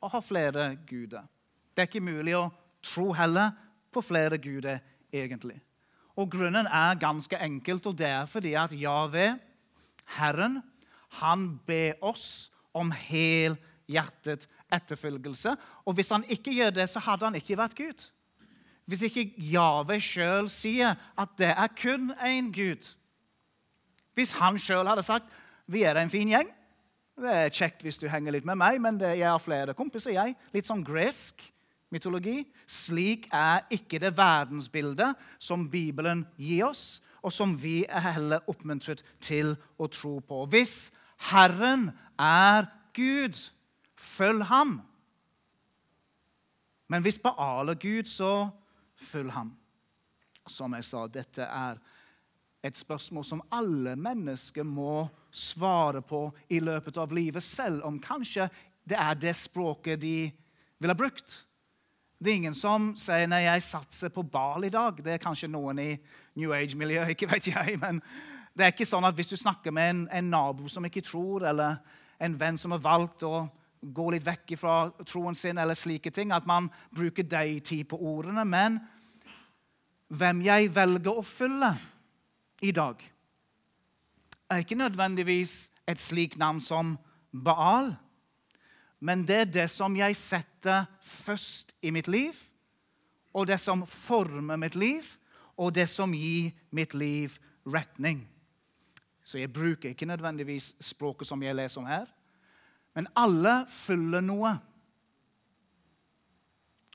å 0.00 0.08
ha 0.12 0.20
flere 0.24 0.72
guder. 0.88 1.26
Det 1.74 1.84
er 1.84 1.90
ikke 1.90 2.04
mulig 2.04 2.36
å 2.36 2.48
tro 2.84 3.10
heller 3.16 3.52
på 3.92 4.02
flere 4.04 4.38
guder, 4.40 4.80
egentlig. 5.12 5.58
Og 6.16 6.30
Grunnen 6.32 6.66
er 6.66 7.00
ganske 7.00 7.36
enkelt, 7.36 7.86
og 7.86 7.98
det 8.00 8.08
er 8.08 8.28
fordi 8.28 8.54
at 8.56 8.72
Jave, 8.76 9.34
Herren, 10.16 10.60
han 11.20 11.46
ber 11.66 12.00
oss 12.04 12.50
om 12.76 12.92
helhjertet 13.90 14.46
etterfølgelse. 14.72 15.56
Og 15.84 15.94
hvis 15.94 16.10
han 16.10 16.24
ikke 16.28 16.54
gjør 16.54 16.70
det, 16.70 16.88
så 16.90 16.98
hadde 16.98 17.24
han 17.24 17.34
ikke 17.34 17.58
vært 17.58 17.76
Gud 17.76 18.10
hvis 18.90 19.04
ikke 19.06 19.28
Jave 19.38 20.00
sjøl 20.02 20.48
sier 20.50 20.96
at 21.18 21.36
det 21.38 21.52
er 21.52 21.68
kun 21.78 22.10
én 22.26 22.50
Gud. 22.50 22.88
Hvis 24.18 24.32
han 24.40 24.58
sjøl 24.58 24.88
hadde 24.90 25.04
sagt 25.06 25.30
vi 25.70 25.84
er 25.86 25.94
en 26.00 26.10
fin 26.10 26.26
gjeng 26.26 26.48
Det 27.20 27.30
er 27.30 27.52
kjekt 27.54 27.84
hvis 27.86 28.00
du 28.00 28.08
henger 28.10 28.34
litt 28.34 28.46
med 28.48 28.58
meg, 28.58 28.80
men 28.82 28.98
jeg 28.98 29.28
har 29.28 29.38
flere 29.38 29.74
kompiser. 29.76 30.10
jeg. 30.16 30.34
Litt 30.50 30.66
sånn 30.66 30.82
gresk 30.82 31.44
mytologi. 31.92 32.46
Slik 32.66 33.28
er 33.30 33.66
ikke 33.70 34.00
det 34.00 34.16
verdensbildet 34.16 35.14
som 35.38 35.68
Bibelen 35.70 36.24
gir 36.40 36.70
oss, 36.70 37.02
og 37.22 37.30
som 37.30 37.52
vi 37.60 37.84
er 37.84 38.06
heller 38.16 38.42
oppmuntret 38.48 39.04
til 39.20 39.52
å 39.76 39.86
tro 39.86 40.16
på. 40.24 40.46
Hvis 40.48 40.90
Herren 41.28 41.90
er 42.18 42.70
Gud, 42.96 43.36
følg 44.00 44.44
ham. 44.48 44.80
Men 46.90 47.04
hvis 47.04 47.20
Baal 47.22 47.68
er 47.68 47.78
Gud, 47.78 48.08
så 48.08 48.48
følg 48.96 49.30
ham. 49.30 49.52
Som 50.48 50.74
jeg 50.74 50.84
sa, 50.88 51.04
dette 51.06 51.44
er 51.44 51.78
et 52.64 52.76
spørsmål 52.76 53.24
som 53.24 53.44
alle 53.52 53.94
mennesker 53.96 54.66
må 54.66 55.06
svare 55.30 56.02
på 56.02 56.26
i 56.50 56.58
løpet 56.60 56.98
av 57.00 57.12
livet, 57.14 57.44
selv 57.44 57.84
om 57.86 58.00
kanskje 58.02 58.48
det 58.84 58.98
er 58.98 59.14
det 59.14 59.36
språket 59.36 60.00
de 60.02 60.30
ville 60.80 60.96
brukt. 60.96 61.44
Det 62.20 62.32
er 62.32 62.36
ingen 62.36 62.54
som 62.54 62.90
sier 62.96 63.26
'nei, 63.26 63.46
jeg 63.46 63.62
satser 63.62 64.08
på 64.08 64.22
Bal 64.22 64.64
i 64.64 64.68
dag'. 64.68 65.02
Det 65.02 65.12
er 65.12 65.24
kanskje 65.24 65.48
noen 65.48 65.78
i 65.78 65.98
New 66.34 66.52
Age-miljøet. 66.52 67.08
ikke 67.14 67.30
vet 67.30 67.46
jeg, 67.46 67.78
men 67.80 68.02
det 68.56 68.64
er 68.64 68.72
ikke 68.72 68.84
sånn 68.84 69.04
at 69.04 69.14
Hvis 69.14 69.28
du 69.28 69.36
snakker 69.36 69.70
med 69.70 69.90
en, 69.90 70.08
en 70.12 70.30
nabo 70.30 70.68
som 70.68 70.84
ikke 70.84 71.00
tror, 71.00 71.46
eller 71.48 71.76
en 72.20 72.40
venn 72.40 72.58
som 72.58 72.70
har 72.70 72.78
valgt 72.78 73.22
å 73.22 73.48
gå 73.80 74.10
litt 74.12 74.26
vekk 74.26 74.54
fra 74.60 74.74
troen 75.08 75.36
sin, 75.36 75.58
eller 75.58 75.78
slike 75.78 76.12
ting, 76.12 76.32
at 76.32 76.46
man 76.46 76.68
bruker 76.94 77.24
de 77.24 77.60
tid 77.64 77.86
på 77.88 77.96
ordene. 77.96 78.44
Men 78.44 78.80
hvem 80.08 80.42
jeg 80.44 80.74
velger 80.74 81.16
å 81.16 81.24
følge 81.24 81.72
i 82.66 82.72
dag, 82.76 83.00
er 84.50 84.64
ikke 84.64 84.78
nødvendigvis 84.78 85.70
et 85.88 86.00
slikt 86.02 86.38
navn 86.40 86.60
som 86.60 86.96
Baal, 87.30 87.94
men 89.00 89.22
det 89.24 89.36
er 89.36 89.52
det 89.62 89.68
som 89.72 89.94
jeg 89.96 90.16
setter 90.18 90.84
først 91.00 91.72
i 91.80 91.92
mitt 91.94 92.08
liv, 92.10 92.36
og 93.32 93.46
det 93.48 93.60
som 93.62 93.86
former 93.86 94.58
mitt 94.60 94.74
liv, 94.74 95.06
og 95.56 95.72
det 95.74 95.86
som 95.88 96.12
gir 96.12 96.50
mitt 96.74 96.94
liv 96.94 97.36
retning. 97.64 98.26
Så 99.24 99.38
jeg 99.38 99.52
bruker 99.52 99.92
ikke 99.92 100.08
nødvendigvis 100.08 100.74
språket 100.82 101.28
som 101.28 101.42
jeg 101.42 101.54
leser 101.56 101.80
om 101.80 101.86
her. 101.86 102.08
Men 102.98 103.08
alle 103.18 103.62
følger 103.70 104.24
noe. 104.24 104.52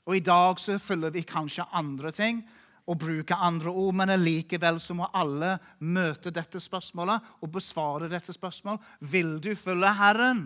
Og 0.06 0.18
i 0.18 0.22
dag 0.24 0.60
så 0.62 0.78
følger 0.78 1.14
vi 1.14 1.26
kanskje 1.26 1.66
andre 1.74 2.12
ting 2.14 2.44
og 2.86 3.00
bruker 3.02 3.42
andre 3.42 3.72
ord, 3.72 3.96
men 3.98 4.12
likevel 4.22 4.78
så 4.82 4.94
må 4.94 5.08
alle 5.16 5.56
møte 5.82 6.30
dette 6.30 6.60
spørsmålet 6.62 7.32
og 7.42 7.50
besvare 7.56 8.10
dette 8.10 8.34
spørsmålet. 8.34 8.84
Vil 9.00 9.36
du 9.42 9.50
følge 9.58 9.90
Herren, 9.98 10.44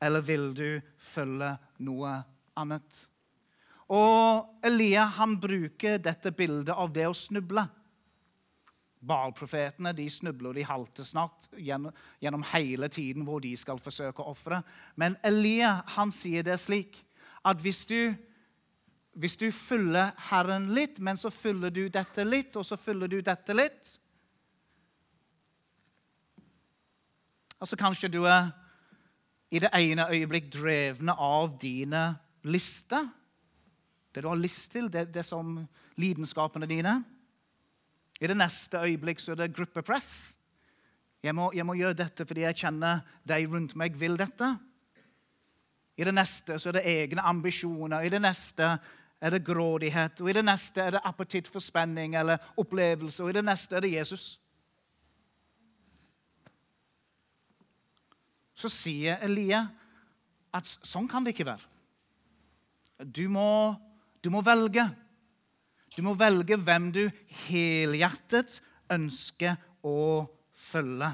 eller 0.00 0.24
vil 0.24 0.46
du 0.56 0.68
følge 0.96 1.52
noe 1.84 2.14
annet? 2.56 3.02
Og 3.92 4.64
Elia 4.64 5.04
han 5.18 5.34
bruker 5.42 5.98
dette 6.00 6.32
bildet 6.32 6.72
av 6.72 6.92
det 6.94 7.08
å 7.10 7.16
snuble. 7.16 7.66
Baal-profetene 9.00 9.94
de 9.96 10.06
snubler 10.12 10.58
de 10.58 10.64
halter 10.68 11.06
snart 11.08 11.48
gjennom, 11.56 11.94
gjennom 12.20 12.42
hele 12.52 12.88
tiden 12.92 13.24
hvor 13.24 13.40
de 13.40 13.54
skal 13.56 13.80
forsøke 13.80 14.20
å 14.20 14.34
ofre. 14.34 14.60
Men 15.00 15.16
Elia 15.24 15.78
han 15.96 16.12
sier 16.12 16.44
det 16.44 16.58
slik 16.60 17.00
at 17.48 17.62
hvis 17.64 17.86
du, 17.88 18.12
hvis 19.16 19.38
du 19.40 19.48
følger 19.54 20.12
Herren 20.28 20.68
litt, 20.76 21.00
men 21.00 21.16
så 21.16 21.32
følger 21.32 21.72
du 21.72 21.86
dette 21.88 22.26
litt, 22.28 22.56
og 22.60 22.66
så 22.68 22.76
følger 22.76 23.08
du 23.08 23.20
dette 23.24 23.56
litt, 23.56 23.96
Altså 27.60 27.76
Kanskje 27.76 28.08
du 28.08 28.24
er 28.24 28.48
i 29.52 29.60
det 29.60 29.68
ene 29.76 30.06
øyeblikk 30.08 30.46
drevne 30.54 31.12
av 31.12 31.58
dine 31.60 32.14
lister. 32.48 33.08
Det 34.14 34.22
du 34.24 34.28
har 34.30 34.40
lyst 34.40 34.72
til, 34.72 34.88
det, 34.92 35.10
det 35.14 35.26
som 35.26 35.58
lidenskapene 36.00 36.66
dine. 36.66 36.94
I 38.20 38.28
det 38.28 38.36
neste 38.36 38.82
øyeblikk 38.84 39.20
så 39.20 39.32
er 39.32 39.42
det 39.42 39.54
gruppepress. 39.56 40.38
Jeg 41.22 41.34
må, 41.36 41.50
jeg 41.56 41.66
må 41.66 41.76
gjøre 41.76 41.96
dette 41.96 42.24
fordi 42.28 42.44
jeg 42.44 42.58
kjenner 42.62 43.00
de 43.28 43.38
rundt 43.48 43.76
meg 43.76 43.96
vil 44.00 44.16
dette. 44.20 44.48
I 46.00 46.04
det 46.08 46.14
neste 46.16 46.56
så 46.60 46.70
er 46.70 46.78
det 46.78 46.88
egne 46.88 47.24
ambisjoner. 47.28 48.04
I 48.04 48.12
det 48.12 48.22
neste 48.24 48.70
er 49.20 49.34
det 49.34 49.44
grådighet. 49.44 50.20
Og 50.20 50.30
i 50.30 50.36
det 50.36 50.44
neste 50.44 50.84
er 50.84 50.96
det 50.96 51.02
appetitt 51.04 51.48
for 51.48 51.60
spenning 51.64 52.16
eller 52.16 52.40
opplevelse. 52.60 53.22
Og 53.24 53.32
i 53.32 53.36
det 53.36 53.44
neste 53.44 53.76
er 53.76 53.84
det 53.84 53.92
Jesus. 53.92 54.30
Så 58.56 58.68
sier 58.72 59.20
Elia 59.24 59.66
at 60.56 60.66
sånn 60.68 61.08
kan 61.08 61.24
det 61.24 61.34
ikke 61.34 61.48
være. 61.48 61.68
Du 63.04 63.26
må, 63.32 63.76
du 64.20 64.28
må 64.32 64.42
velge. 64.44 64.84
Du 65.96 66.02
må 66.06 66.14
velge 66.14 66.56
hvem 66.56 66.90
du 66.94 67.04
helhjertet 67.46 68.60
ønsker 68.90 69.56
å 69.86 70.26
følge. 70.54 71.10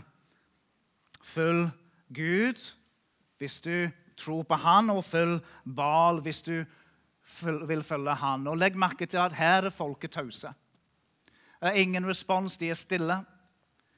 Følg 1.25 1.71
Gud 2.15 2.61
hvis 3.41 3.61
du 3.65 3.89
tror 4.17 4.45
på 4.49 4.59
Han, 4.63 4.91
og 4.93 5.05
følg 5.05 5.41
Bal 5.65 6.21
hvis 6.25 6.43
du 6.47 6.55
vil 7.69 7.83
følge 7.85 8.15
Han. 8.21 8.47
Og 8.49 8.59
Legg 8.61 8.77
merke 8.79 9.07
til 9.07 9.21
at 9.25 9.37
her 9.37 9.69
er 9.69 9.75
folket 9.75 10.17
tause. 10.17 10.53
Det 11.61 11.73
er 11.73 11.81
ingen 11.81 12.07
respons, 12.07 12.59
de 12.61 12.71
er 12.71 12.79
stille. 12.79 13.17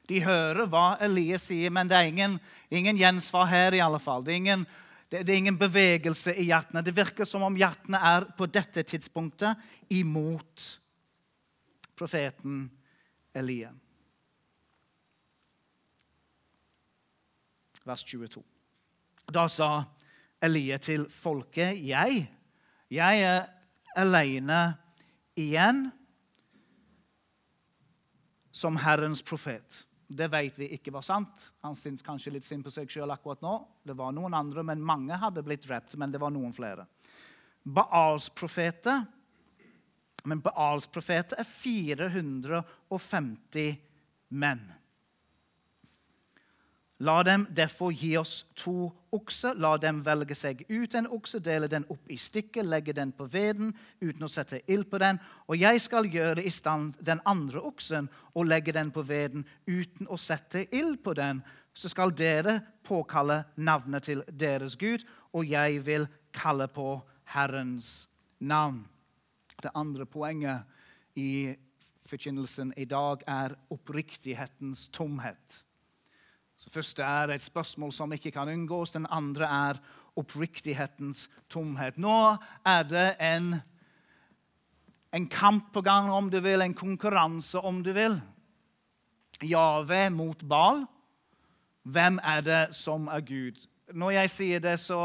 De 0.08 0.22
hører 0.24 0.66
hva 0.70 0.96
Elias 1.04 1.50
sier, 1.50 1.70
men 1.74 1.88
det 1.90 1.98
er 1.98 2.08
ingen, 2.08 2.38
ingen 2.70 2.96
gjensvar 2.96 3.48
her. 3.50 3.74
i 3.74 3.82
alle 3.84 3.98
fall. 4.00 4.24
Det 4.24 4.32
er, 4.32 4.40
ingen, 4.40 4.66
det, 5.08 5.22
det 5.22 5.32
er 5.32 5.40
ingen 5.40 5.58
bevegelse 5.58 6.34
i 6.36 6.48
hjertene. 6.50 6.82
Det 6.84 6.96
virker 6.96 7.28
som 7.28 7.44
om 7.46 7.56
hjertene 7.56 8.00
er 8.10 8.28
på 8.36 8.48
dette 8.52 8.84
tidspunktet 8.84 9.56
imot 9.96 10.66
profeten 11.98 12.66
Elia. 13.34 13.72
Vers 17.88 18.04
22. 18.04 18.42
Da 19.32 19.46
sa 19.48 19.70
Elia 20.44 20.76
til 20.78 21.08
folket, 21.10 21.80
'Jeg, 21.80 22.28
jeg 22.90 23.22
er 23.22 23.46
alene 23.96 24.76
igjen 25.36 25.90
som 28.52 28.76
Herrens 28.76 29.22
profet.' 29.22 29.86
Det 30.08 30.24
vet 30.32 30.56
vi 30.58 30.70
ikke 30.72 30.92
var 30.94 31.02
sant. 31.04 31.52
Han 31.60 31.74
syntes 31.76 32.02
kanskje 32.04 32.30
litt 32.32 32.44
synd 32.46 32.64
på 32.64 32.70
seg 32.72 32.90
sjøl 32.90 33.10
akkurat 33.12 33.42
nå. 33.44 33.66
Det 33.84 33.96
var 33.96 34.12
noen 34.16 34.34
andre, 34.34 34.62
men 34.64 34.84
Mange 34.84 35.16
hadde 35.20 35.42
blitt 35.44 35.66
drept, 35.66 35.96
men 36.00 36.10
det 36.12 36.20
var 36.22 36.30
noen 36.32 36.52
flere. 36.56 36.86
Baals 37.62 38.28
profeter 38.32 39.04
Men 40.24 40.40
Baals 40.42 40.86
profeter 40.90 41.36
er 41.40 41.44
450 41.46 43.76
menn. 44.28 44.72
La 46.98 47.22
dem 47.22 47.44
derfor 47.54 47.92
gi 47.94 48.16
oss 48.18 48.40
to 48.58 48.88
okser. 49.14 49.54
La 49.54 49.76
dem 49.78 50.00
velge 50.02 50.34
seg 50.34 50.64
ut 50.66 50.96
en 50.98 51.06
okse, 51.14 51.38
dele 51.38 51.68
den 51.70 51.86
opp 51.94 52.10
i 52.10 52.16
stykker, 52.18 52.66
legge 52.66 52.94
den 52.96 53.12
på 53.14 53.28
veden 53.30 53.70
uten 54.00 54.26
å 54.26 54.30
sette 54.30 54.64
ild 54.66 54.88
på 54.90 54.98
den. 54.98 55.20
Og 55.46 55.60
jeg 55.60 55.78
skal 55.84 56.10
gjøre 56.10 56.42
i 56.42 56.50
stand 56.50 56.98
den 56.98 57.22
andre 57.24 57.62
oksen 57.62 58.10
og 58.34 58.48
legge 58.50 58.74
den 58.74 58.90
på 58.90 59.04
veden 59.06 59.46
uten 59.68 60.10
å 60.10 60.18
sette 60.18 60.66
ild 60.74 60.98
på 61.04 61.14
den. 61.14 61.44
Så 61.70 61.92
skal 61.92 62.10
dere 62.10 62.58
påkalle 62.82 63.44
navnet 63.62 64.08
til 64.08 64.24
deres 64.34 64.74
Gud, 64.76 65.04
og 65.30 65.46
jeg 65.46 65.78
vil 65.86 66.08
kalle 66.34 66.66
på 66.66 66.96
Herrens 67.30 68.08
navn. 68.42 68.82
Det 69.62 69.70
andre 69.78 70.06
poenget 70.06 70.66
i 71.14 71.54
forkynnelsen 72.08 72.74
i 72.76 72.88
dag 72.90 73.22
er 73.28 73.54
oppriktighetens 73.70 74.88
tomhet. 74.90 75.62
Så 76.58 76.72
første 76.74 77.04
er 77.06 77.30
et 77.30 77.42
spørsmål 77.44 77.92
som 77.94 78.12
ikke 78.12 78.32
kan 78.34 78.48
unngås. 78.50 78.90
Den 78.96 79.06
andre 79.14 79.46
er 79.46 79.78
oppriktighetens 80.18 81.28
tomhet. 81.50 81.98
Nå 82.02 82.34
er 82.66 82.82
det 82.82 83.12
en, 83.22 83.52
en 85.14 85.28
kamp 85.30 85.70
på 85.72 85.84
gang, 85.86 86.10
om 86.10 86.30
du 86.30 86.40
vil, 86.42 86.64
en 86.64 86.74
konkurranse, 86.74 87.62
om 87.62 87.78
du 87.84 87.92
vil. 87.94 88.18
Jave 89.42 90.08
mot 90.10 90.42
Bal. 90.50 90.82
Hvem 91.86 92.18
er 92.26 92.42
det 92.42 92.62
som 92.74 93.06
er 93.06 93.22
Gud? 93.22 93.62
Når 93.94 94.16
jeg 94.18 94.34
sier 94.34 94.60
det, 94.60 94.80
så 94.82 95.00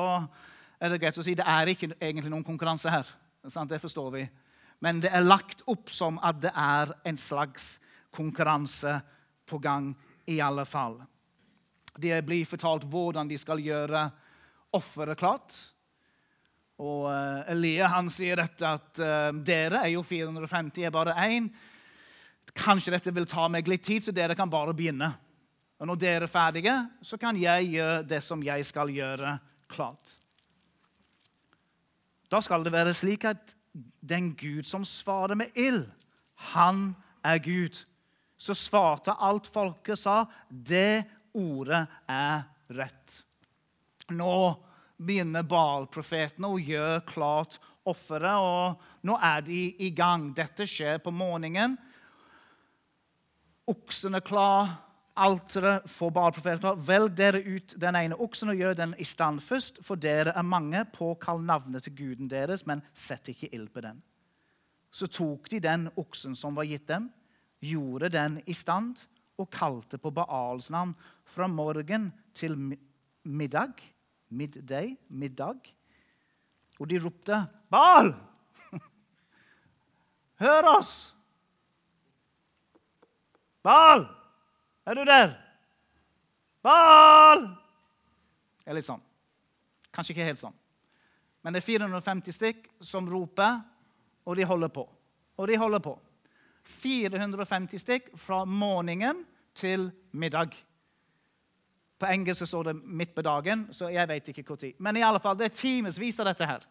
er 0.82 0.90
det 0.90 1.04
greit 1.06 1.22
å 1.22 1.24
si 1.24 1.38
det 1.38 1.46
er 1.46 1.70
ikke 1.70 1.94
egentlig 2.02 2.34
noen 2.34 2.48
konkurranse 2.48 2.90
her. 2.90 3.06
Det 3.46 3.82
forstår 3.82 4.12
vi. 4.18 4.26
Men 4.82 5.06
det 5.06 5.14
er 5.14 5.22
lagt 5.22 5.62
opp 5.70 5.94
som 5.94 6.18
at 6.18 6.42
det 6.42 6.52
er 6.58 6.98
en 7.06 7.18
slags 7.20 7.78
konkurranse 8.12 8.98
på 9.46 9.62
gang, 9.62 9.94
i 10.26 10.40
alle 10.42 10.64
fall. 10.66 10.98
De 12.00 12.14
blir 12.26 12.48
fortalt 12.50 12.88
hvordan 12.90 13.30
de 13.30 13.38
skal 13.38 13.62
gjøre 13.62 14.08
offeret 14.74 15.20
klart. 15.20 15.56
Og 16.82 17.06
uh, 17.06 17.44
Elia 17.52 17.90
han 17.94 18.10
sier 18.12 18.40
dette 18.42 18.66
at 18.66 19.02
uh, 19.02 19.30
dere 19.46 19.84
er 19.86 19.94
jo 19.94 20.02
450, 20.06 20.82
jeg 20.82 20.90
er 20.90 20.96
bare 20.96 21.14
én. 21.28 21.52
Kanskje 22.58 22.96
dette 22.96 23.14
vil 23.14 23.30
ta 23.30 23.46
meg 23.52 23.70
litt 23.70 23.86
tid, 23.86 24.04
så 24.04 24.14
dere 24.16 24.36
kan 24.38 24.52
bare 24.52 24.74
begynne. 24.76 25.12
Og 25.80 25.90
når 25.90 26.02
dere 26.02 26.28
er 26.28 26.32
ferdige, 26.32 26.76
så 27.06 27.18
kan 27.22 27.38
jeg 27.40 27.74
gjøre 27.76 28.04
det 28.08 28.22
som 28.26 28.44
jeg 28.46 28.66
skal 28.66 28.92
gjøre, 28.94 29.38
klart. 29.70 30.18
Da 32.30 32.42
skal 32.42 32.66
det 32.66 32.74
være 32.74 32.94
slik 32.98 33.26
at 33.30 33.56
den 34.02 34.32
Gud 34.38 34.66
som 34.66 34.86
svarer 34.86 35.38
med 35.38 35.54
ild, 35.58 35.86
han 36.54 36.94
er 37.26 37.42
Gud. 37.42 37.84
Så 38.38 38.56
svarte 38.58 39.16
alt 39.22 39.48
folket 39.48 40.02
sa, 40.02 40.24
det 40.50 41.06
ordet 41.34 41.86
er 42.10 42.44
rett. 42.74 43.18
Nå 44.14 44.36
begynner 45.04 45.46
Baal-profetene 45.48 46.50
å 46.50 46.62
gjøre 46.62 47.04
klart 47.08 47.60
offeret, 47.90 48.40
og 48.40 49.08
nå 49.08 49.18
er 49.20 49.44
de 49.46 49.60
i 49.84 49.92
gang. 49.96 50.32
Dette 50.36 50.68
skjer 50.70 51.02
på 51.04 51.12
morgenen. 51.12 51.78
Oksen 53.70 54.20
er 54.20 54.26
klar. 54.26 54.74
Alteret 55.14 55.86
for 55.94 56.14
Baal-profetene 56.14 56.62
klar. 56.64 56.80
Velg 56.88 57.14
dere 57.18 57.44
ut 57.44 57.76
den 57.80 57.98
ene 58.00 58.18
oksen 58.18 58.54
og 58.54 58.58
gjør 58.58 58.80
den 58.80 58.96
i 58.98 59.06
stand 59.08 59.44
først, 59.46 59.84
for 59.86 60.00
dere 60.00 60.34
er 60.36 60.48
mange. 60.48 60.86
Påkall 60.96 61.44
navnet 61.46 61.86
til 61.86 61.98
guden 62.00 62.32
deres, 62.32 62.66
men 62.66 62.82
sett 62.94 63.30
ikke 63.30 63.52
ild 63.54 63.70
på 63.74 63.84
den. 63.86 64.02
Så 64.94 65.10
tok 65.10 65.50
de 65.50 65.60
den 65.62 65.88
oksen 65.98 66.38
som 66.38 66.58
var 66.58 66.70
gitt 66.70 66.88
dem, 66.90 67.10
gjorde 67.64 68.12
den 68.14 68.42
i 68.46 68.54
stand 68.54 69.06
og 69.42 69.50
kalte 69.54 69.98
på 69.98 70.12
Baals 70.14 70.70
navn 70.74 70.94
fra 71.26 71.48
morgen 71.48 72.12
til 72.34 72.58
middag. 73.24 73.74
Midday, 74.30 74.96
middag. 75.10 75.74
Og 76.80 76.90
de 76.90 77.00
ropte, 77.00 77.46
'Baal! 77.70 78.14
Hør 80.44 80.70
oss!' 80.78 81.16
Baal! 83.64 84.08
Er 84.86 84.94
du 84.94 85.04
der? 85.08 85.38
Baal! 86.64 87.48
Det 88.64 88.72
er 88.72 88.76
litt 88.76 88.88
sånn. 88.88 89.04
Kanskje 89.94 90.16
ikke 90.16 90.28
helt 90.28 90.42
sånn. 90.42 90.56
Men 91.44 91.56
det 91.56 91.62
er 91.62 91.68
450 91.68 92.36
stykk 92.36 92.68
som 92.84 93.08
roper, 93.12 93.60
og 94.24 94.36
de 94.40 94.48
holder 94.48 94.72
på. 94.72 94.84
Og 95.40 95.48
de 95.48 95.60
holder 95.60 95.84
på. 95.84 95.98
450 96.64 97.82
stykk 97.84 98.12
fra 98.20 98.44
morgenen 98.48 99.26
til 99.56 99.90
middag. 100.12 100.56
På 102.04 102.10
engelsk 102.12 102.44
står 102.50 102.64
det 102.64 102.76
'midt 102.84 103.16
på 103.16 103.24
dagen', 103.24 103.68
så 103.72 103.88
jeg 103.88 104.08
vet 104.08 104.28
ikke 104.28 104.44
når. 104.44 104.74
Men 104.80 104.98
i 104.98 105.02
alle 105.02 105.20
fall, 105.20 105.38
det 105.38 105.46
er 105.46 105.56
timevis 105.56 106.20
av 106.20 106.26
dette 106.26 106.46
her. 106.46 106.66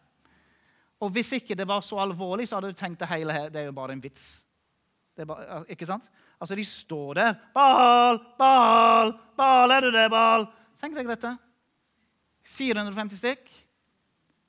Og 1.01 1.09
hvis 1.09 1.31
ikke 1.33 1.55
det 1.55 1.67
var 1.67 1.81
så 1.81 1.97
alvorlig, 1.99 2.47
så 2.47 2.55
hadde 2.55 2.69
du 2.69 2.77
tenkt 2.77 2.99
det 2.99 3.09
hele 3.09 3.33
her, 3.33 3.49
det 3.49 3.61
er 3.61 3.65
jo 3.65 3.71
bare 3.71 3.93
en 3.93 4.03
vits. 4.03 4.45
Bare, 5.17 5.65
ikke 5.69 5.85
sant? 5.85 6.09
Altså, 6.39 6.55
De 6.55 6.65
står 6.65 7.13
der. 7.13 7.33
'Bal, 7.53 8.19
Bal, 8.37 9.13
Bal, 9.37 9.71
er 9.71 9.81
du 9.81 9.91
der, 9.91 10.09
Bal?' 10.09 10.47
Tenk 10.79 10.95
deg 10.95 11.07
dette. 11.07 11.37
450 12.43 13.17
stykk. 13.17 13.49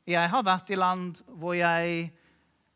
Jeg 0.07 0.31
har 0.31 0.42
vært 0.42 0.70
i 0.70 0.75
land 0.75 1.23
hvor 1.29 1.55
jeg, 1.55 2.12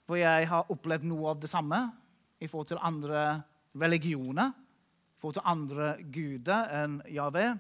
hvor 0.07 0.17
jeg 0.17 0.49
har 0.49 0.71
opplevd 0.71 1.05
noe 1.05 1.31
av 1.31 1.41
det 1.41 1.51
samme 1.51 1.93
i 2.41 2.47
forhold 2.47 2.67
til 2.67 2.79
andre 2.81 3.43
religioner, 3.81 4.49
i 4.49 5.21
forhold 5.21 5.35
til 5.35 5.43
andre 5.45 5.97
guder 6.13 6.85
enn 6.85 7.03
Javé. 7.13 7.59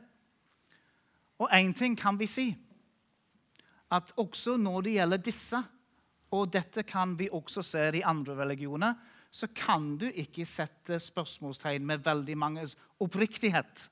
Og 1.38 1.50
én 1.54 1.74
ting 1.74 1.96
kan 1.98 2.18
vi 2.18 2.26
si. 2.26 2.48
At 3.90 4.12
også 4.16 4.56
når 4.60 4.82
det 4.84 4.96
gjelder 4.98 5.22
disse, 5.22 5.62
og 6.30 6.50
dette 6.52 6.82
kan 6.84 7.14
vi 7.18 7.30
også 7.32 7.62
se 7.64 7.84
i 7.96 8.04
andre 8.04 8.36
religioner, 8.42 8.94
så 9.30 9.46
kan 9.54 9.96
du 10.00 10.06
ikke 10.08 10.44
sette 10.48 10.98
spørsmålstegn 11.00 11.86
med 11.86 12.04
veldig 12.04 12.36
manges 12.36 12.76
oppriktighet. 13.00 13.90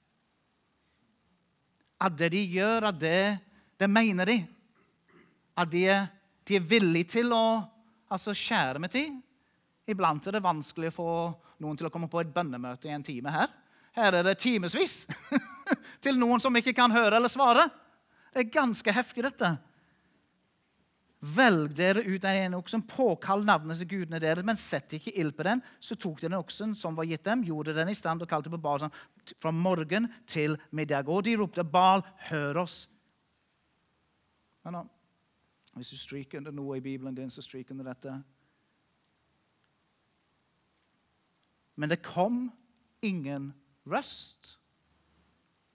at 2.00 2.18
det 2.18 2.32
de 2.32 2.42
gjør, 2.44 2.84
at 2.88 3.00
det, 3.00 3.38
det 3.80 3.90
mener 3.90 4.24
de. 4.24 4.46
At 5.56 5.72
de 5.72 6.06
de 6.46 6.58
er 6.58 6.66
villige 6.66 7.10
til 7.16 7.32
å 7.34 7.58
altså, 8.12 8.34
skjære 8.36 8.82
med 8.82 8.92
tid. 8.94 9.14
Iblant 9.90 10.26
er 10.26 10.36
det 10.36 10.44
vanskelig 10.44 10.92
å 10.92 10.96
få 10.96 11.12
noen 11.62 11.78
til 11.78 11.88
å 11.88 11.92
komme 11.94 12.10
på 12.10 12.20
et 12.22 12.30
bønnemøte 12.34 12.90
i 12.90 12.94
en 12.94 13.06
time 13.06 13.32
her. 13.34 13.50
Her 13.96 14.18
er 14.18 14.26
det 14.26 14.38
timevis 14.42 15.06
til 16.04 16.18
noen 16.20 16.42
som 16.42 16.56
ikke 16.58 16.74
kan 16.76 16.92
høre 16.92 17.16
eller 17.16 17.32
svare. 17.32 17.64
Det 18.32 18.44
er 18.44 18.52
ganske 18.52 18.92
heftig, 18.92 19.24
dette. 19.24 19.54
Velg 21.26 21.72
dere 21.74 22.02
ut 22.04 22.24
en 22.28 22.38
ene 22.42 22.58
oksen, 22.60 22.82
påkall 22.84 23.46
navnet 23.48 23.80
til 23.80 23.88
gudene 23.94 24.20
deres, 24.20 24.44
men 24.44 24.58
sett 24.60 24.92
ikke 24.98 25.14
ild 25.16 25.32
på 25.38 25.46
den. 25.48 25.62
Så 25.80 25.96
tok 25.96 26.20
de 26.20 26.28
den 26.28 26.36
oksen 26.36 26.74
som 26.76 26.98
var 26.98 27.08
gitt 27.08 27.24
dem, 27.24 27.46
gjorde 27.46 27.74
den 27.74 27.88
i 27.88 27.96
stand 27.96 28.22
og 28.22 28.28
kalte 28.30 28.52
på 28.52 28.60
Baal 28.60 28.84
fra 29.40 29.50
morgen 29.54 30.10
til 30.28 30.58
middag. 30.70 31.08
Og 31.08 31.24
de 31.24 31.34
ropte, 31.40 31.64
'Bal, 31.64 32.04
hør 32.28 32.62
oss'. 32.66 32.86
Hvis 35.74 35.90
du 35.90 35.96
stryker 35.96 36.38
under 36.38 36.52
noe 36.52 36.76
i 36.76 36.80
Bibelen 36.80 37.14
din, 37.14 37.30
så 37.30 37.42
stryker 37.42 37.72
under 37.72 37.84
dette. 37.84 38.22
Men 41.76 41.88
det 41.88 42.02
kom 42.02 42.52
ingen 43.02 43.52
røst, 43.86 44.56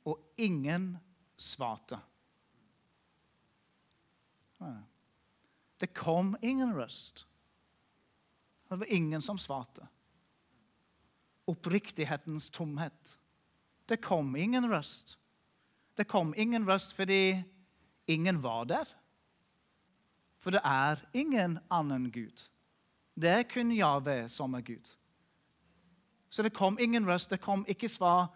og 0.06 0.20
ingen 0.38 0.96
svarte. 1.38 2.00
Det 5.82 5.90
kom 5.98 6.36
ingen 6.42 6.74
røst. 6.78 7.26
Det 8.70 8.78
var 8.80 8.94
ingen 8.94 9.22
som 9.22 9.38
svarte. 9.38 9.88
Oppriktighetens 11.50 12.50
tomhet. 12.50 13.18
Det 13.86 13.98
kom 13.98 14.36
ingen 14.36 14.70
røst. 14.72 15.18
Det 15.98 16.08
kom 16.08 16.34
ingen 16.38 16.68
røst 16.70 16.94
fordi 16.96 17.44
ingen 18.08 18.42
var 18.44 18.66
der. 18.70 18.86
For 20.40 20.54
det 20.54 20.62
er 20.64 21.02
ingen 21.14 21.60
annen 21.70 22.10
Gud. 22.12 22.48
Det 23.14 23.30
er 23.30 23.44
kun 23.50 23.74
Jave 23.76 24.30
som 24.30 24.54
er 24.58 24.64
Gud. 24.66 24.88
Så 26.32 26.44
det 26.46 26.54
kom 26.56 26.80
ingen 26.80 27.06
røst, 27.08 27.30
det 27.30 27.42
kom 27.44 27.66
ikke 27.68 27.90
svar, 27.92 28.30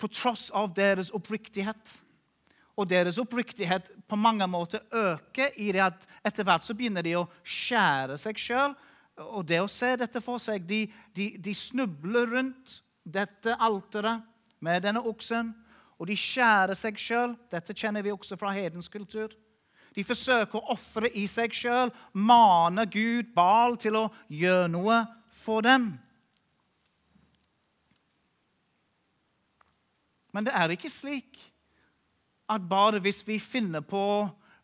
på 0.00 0.08
tross 0.08 0.48
av 0.56 0.72
deres 0.72 1.10
oppriktighet 1.12 2.00
og 2.80 2.88
deres 2.88 3.18
oppriktighet 3.20 3.90
på 4.08 4.16
mange 4.16 4.46
måter 4.48 4.80
øker 4.96 5.52
i 5.60 5.68
det 5.74 5.82
at 5.84 6.06
etter 6.24 6.46
hvert 6.48 6.64
så 6.64 6.76
begynner 6.76 7.04
de 7.04 7.18
å 7.18 7.26
skjære 7.44 8.16
seg 8.20 8.40
sjøl. 8.40 8.72
Og 9.20 9.44
det 9.44 9.58
å 9.60 9.68
se 9.68 9.92
dette 10.00 10.22
for 10.24 10.40
seg 10.40 10.64
De, 10.64 10.86
de, 11.12 11.34
de 11.36 11.54
snubler 11.54 12.30
rundt 12.30 12.78
dette 13.04 13.56
alteret 13.60 14.24
med 14.64 14.84
denne 14.84 15.02
oksen, 15.04 15.52
og 16.00 16.08
de 16.08 16.16
skjærer 16.16 16.76
seg 16.78 16.96
sjøl. 17.00 17.34
Dette 17.52 17.76
kjenner 17.76 18.04
vi 18.04 18.12
også 18.14 18.38
fra 18.40 18.52
hedens 18.56 18.88
kultur. 18.88 19.34
De 19.92 20.04
forsøker 20.06 20.56
å 20.56 20.72
ofre 20.72 21.10
i 21.18 21.26
seg 21.28 21.52
sjøl, 21.52 21.90
mane 22.14 22.86
Gud, 22.88 23.34
Bal, 23.34 23.76
til 23.76 23.98
å 23.98 24.06
gjøre 24.28 24.70
noe 24.72 25.02
for 25.42 25.66
dem. 25.66 25.90
Men 30.32 30.46
det 30.46 30.54
er 30.54 30.74
ikke 30.74 30.92
slik 30.92 31.38
at 32.50 32.66
bare 32.70 33.00
hvis 33.02 33.22
vi 33.26 33.38
finner 33.42 33.82
på 33.86 34.02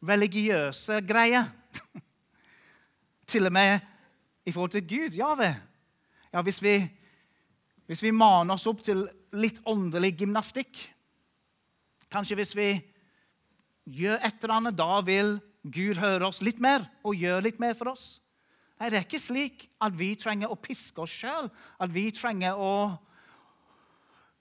religiøse 0.07 1.01
greier 1.07 1.49
Til 3.31 3.49
og 3.49 3.53
med 3.53 3.81
i 4.47 4.53
forhold 4.55 4.71
til 4.71 4.87
Gud, 4.87 5.17
Jave 5.19 5.49
ja, 6.33 6.43
hvis, 6.43 6.63
vi, 6.63 6.77
hvis 7.87 8.03
vi 8.03 8.13
maner 8.15 8.55
oss 8.55 8.67
opp 8.71 8.85
til 8.87 9.07
litt 9.35 9.59
åndelig 9.67 10.13
gymnastikk 10.21 10.79
Kanskje 12.13 12.39
hvis 12.39 12.55
vi 12.55 12.69
gjør 13.87 14.23
et 14.23 14.43
eller 14.43 14.55
annet, 14.57 14.79
da 14.79 15.01
vil 15.07 15.37
Gud 15.67 15.99
høre 15.99 16.29
oss 16.29 16.43
litt 16.45 16.61
mer 16.63 16.87
og 17.07 17.19
gjøre 17.19 17.45
litt 17.49 17.59
mer 17.63 17.75
for 17.79 17.91
oss. 17.93 18.21
Nei, 18.79 18.91
Det 18.91 18.99
er 18.99 19.07
ikke 19.07 19.23
slik 19.23 19.67
at 19.83 19.95
vi 19.97 20.15
trenger 20.19 20.53
å 20.53 20.59
piske 20.61 21.01
oss 21.03 21.11
sjøl, 21.11 21.49
at 21.81 21.93
vi 21.93 22.11
trenger 22.15 22.59
å 22.59 22.95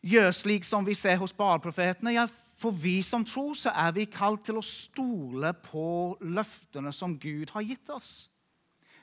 gjøre 0.05 0.33
slik 0.33 0.65
som 0.67 0.85
vi 0.85 0.95
ser 0.97 1.17
hos 1.21 1.33
barprofetene. 1.35 2.13
Ja, 2.15 2.27
for 2.59 2.71
vi 2.71 3.01
som 3.03 3.25
tror, 3.27 3.53
så 3.57 3.73
er 3.75 3.91
vi 3.97 4.07
kalt 4.07 4.45
til 4.47 4.59
å 4.59 4.63
stole 4.63 5.51
på 5.65 6.15
løftene 6.23 6.93
som 6.95 7.17
Gud 7.19 7.51
har 7.55 7.65
gitt 7.65 7.91
oss. 7.91 8.29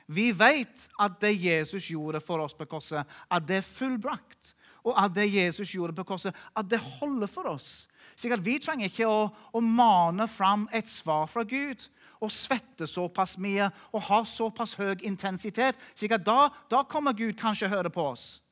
Vi 0.07 0.31
vet 0.35 0.87
at 0.99 1.15
det 1.21 1.31
Jesus 1.37 1.87
gjorde 1.91 2.19
for 2.23 2.43
oss 2.43 2.55
på 2.57 2.67
korset, 2.67 3.07
at 3.31 3.47
det 3.47 3.61
er 3.61 3.67
fullbrakt. 3.67 4.53
Og 4.83 4.97
at 4.99 5.13
det 5.15 5.29
Jesus 5.31 5.71
gjorde 5.71 5.95
på 5.95 6.03
korset, 6.03 6.35
at 6.55 6.67
det 6.67 6.81
holder 6.99 7.29
for 7.31 7.47
oss. 7.53 7.85
Så 8.19 8.27
vi 8.43 8.57
trenger 8.59 8.89
ikke 8.89 9.07
å, 9.07 9.29
å 9.31 9.61
mane 9.63 10.27
fram 10.27 10.67
et 10.75 10.89
svar 10.91 11.29
fra 11.31 11.45
Gud 11.47 11.85
og 12.23 12.31
svette 12.31 12.87
såpass 12.87 13.37
mye 13.39 13.69
og 13.91 14.03
ha 14.09 14.21
såpass 14.27 14.75
høy 14.75 14.99
intensitet. 15.07 15.79
Så 15.95 16.07
da, 16.19 16.49
da 16.67 16.83
kommer 16.83 17.15
Gud 17.15 17.39
kanskje 17.39 17.71
høre 17.71 17.91
på 17.91 18.11
oss. 18.11 18.42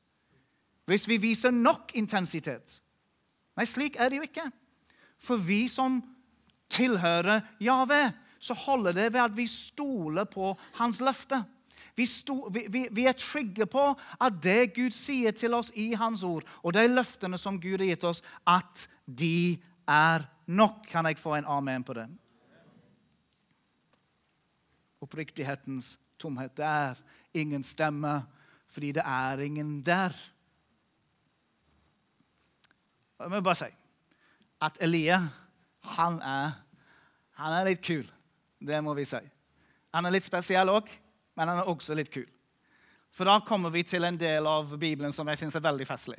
Hvis 0.86 1.06
vi 1.08 1.16
viser 1.22 1.50
nok 1.54 1.94
intensitet. 1.94 2.80
Nei, 3.56 3.66
slik 3.68 3.98
er 4.00 4.10
det 4.10 4.18
jo 4.18 4.26
ikke. 4.26 4.48
For 5.22 5.38
vi 5.38 5.66
som 5.70 6.00
tilhører 6.72 7.44
Jave, 7.62 8.02
så 8.42 8.54
holder 8.54 8.96
det 8.96 9.12
ved 9.14 9.20
at 9.22 9.36
vi 9.36 9.46
stoler 9.46 10.24
på 10.24 10.54
hans 10.80 11.00
løfte. 11.00 11.44
Vi, 11.94 12.06
sto, 12.08 12.48
vi, 12.50 12.64
vi, 12.72 12.86
vi, 12.90 13.04
er 13.06 13.12
trygge 13.18 13.66
på 13.68 13.84
at 14.20 14.38
det 14.42 14.72
Gud 14.74 14.94
sier 14.96 15.34
til 15.36 15.54
oss 15.54 15.68
i 15.76 15.92
Hans 15.98 16.22
ord, 16.24 16.46
og 16.64 16.72
de 16.72 16.86
løftene 16.88 17.38
som 17.38 17.60
Gud 17.60 17.82
har 17.82 17.90
gitt 17.90 18.06
oss, 18.08 18.22
at 18.48 18.86
de 19.04 19.60
er 19.84 20.24
nok. 20.46 20.86
Kan 20.88 21.06
jeg 21.06 21.20
få 21.20 21.36
en 21.36 21.48
amen 21.48 21.84
på 21.84 21.96
det? 21.98 22.08
Oppriktighetens 25.04 25.98
tomhet. 26.18 26.56
Det 26.56 26.64
er 26.64 27.02
ingen 27.34 27.64
stemme 27.66 28.22
fordi 28.72 28.94
det 28.96 29.02
er 29.04 29.40
ingen 29.44 29.82
der. 29.84 30.14
Jeg 33.22 33.30
må 33.30 33.40
bare 33.44 33.60
si 33.60 33.70
at 34.62 34.78
Elia 34.82 35.18
han 35.96 36.18
er, 36.22 36.52
han 37.38 37.54
er 37.56 37.68
litt 37.70 37.82
kul. 37.82 38.04
Det 38.62 38.78
må 38.84 38.94
vi 38.94 39.04
si. 39.06 39.18
Han 39.94 40.06
er 40.06 40.14
litt 40.14 40.26
spesiell 40.26 40.70
òg, 40.70 40.90
men 41.38 41.50
han 41.50 41.62
er 41.62 41.70
også 41.70 41.96
litt 41.98 42.10
kul. 42.12 42.28
For 43.12 43.28
da 43.28 43.40
kommer 43.44 43.72
vi 43.74 43.82
til 43.84 44.06
en 44.06 44.18
del 44.18 44.46
av 44.48 44.70
Bibelen 44.80 45.12
som 45.12 45.28
jeg 45.28 45.40
syns 45.42 45.58
er 45.58 45.64
veldig 45.66 45.86
festlig. 45.88 46.18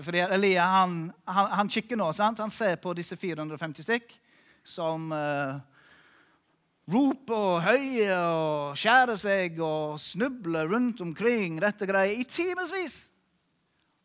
Fordi 0.00 0.22
Elia 0.24 0.64
han, 0.72 0.96
han, 1.28 1.50
han 1.52 1.70
kikker 1.70 2.00
nå, 2.00 2.08
sant? 2.16 2.40
han 2.40 2.52
ser 2.52 2.78
på 2.80 2.94
disse 2.96 3.16
450 3.20 3.84
stykk 3.84 4.14
som 4.64 5.12
uh, 5.12 5.60
roper 6.92 7.36
og 7.36 7.64
høyer 7.66 8.16
og 8.24 8.78
skjærer 8.78 9.20
seg 9.20 9.60
og 9.62 10.00
snubler 10.00 10.70
rundt 10.70 11.02
omkring 11.04 11.60
dette 11.62 11.86
greiet 11.88 12.24
i 12.24 12.28
timevis. 12.28 13.04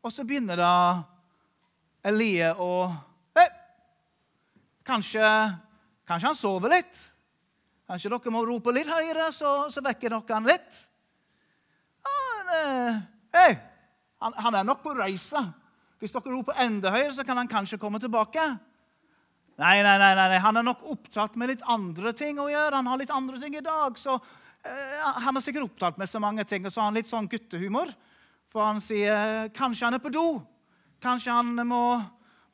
Og 0.03 0.13
så 0.13 0.27
begynner 0.27 0.59
da 0.59 0.73
Elia 2.07 2.53
hey, 3.35 3.49
Kanskje, 4.87 5.23
kanskje 6.07 6.29
han 6.29 6.37
sover 6.37 6.71
litt. 6.71 6.99
Kanskje 7.87 8.11
dere 8.13 8.31
må 8.31 8.45
rope 8.47 8.71
litt 8.71 8.87
høyere, 8.87 9.27
så, 9.35 9.67
så 9.71 9.83
vekker 9.83 10.15
dere 10.15 10.37
han 10.37 10.47
litt. 10.47 10.77
Han, 12.07 13.59
han, 14.23 14.37
han, 14.39 14.55
er 14.55 14.63
nok 14.67 14.85
på 14.85 14.95
reise. 14.95 15.41
Hvis 15.99 16.15
dere 16.15 16.31
roper 16.31 16.63
enda 16.63 16.95
høyere, 16.95 17.11
så 17.17 17.27
kan 17.27 17.41
han 17.41 17.51
kanskje 17.51 17.79
komme 17.81 17.99
tilbake. 17.99 18.45
Nei, 19.59 19.77
nei, 19.83 19.97
nei, 19.99 20.11
nei, 20.15 20.39
han 20.39 20.59
er 20.61 20.63
nok 20.63 20.87
opptatt 20.87 21.35
med 21.35 21.51
litt 21.51 21.63
andre 21.67 22.13
ting 22.15 22.39
å 22.39 22.47
gjøre. 22.47 22.77
Han 22.77 22.87
har 22.87 23.01
litt 23.01 23.11
andre 23.11 23.39
ting 23.41 23.57
i 23.57 23.65
dag. 23.65 23.97
så 23.99 24.15
eh, 24.15 25.07
Han 25.25 25.35
er 25.35 25.43
sikkert 25.43 25.73
opptatt 25.73 25.97
med 25.99 26.07
så 26.07 26.21
mange 26.23 26.45
ting, 26.47 26.63
og 26.63 26.71
så 26.71 26.85
har 26.85 26.93
han 26.93 26.99
litt 27.01 27.09
sånn 27.09 27.27
guttehumor. 27.27 27.91
For 28.53 28.63
han 28.63 28.79
sier 28.79 29.49
kanskje 29.57 29.89
han 29.89 29.97
er 29.97 30.03
på 30.03 30.13
do. 30.13 30.29
Kanskje 31.01 31.33
han 31.33 31.67
må 31.67 31.81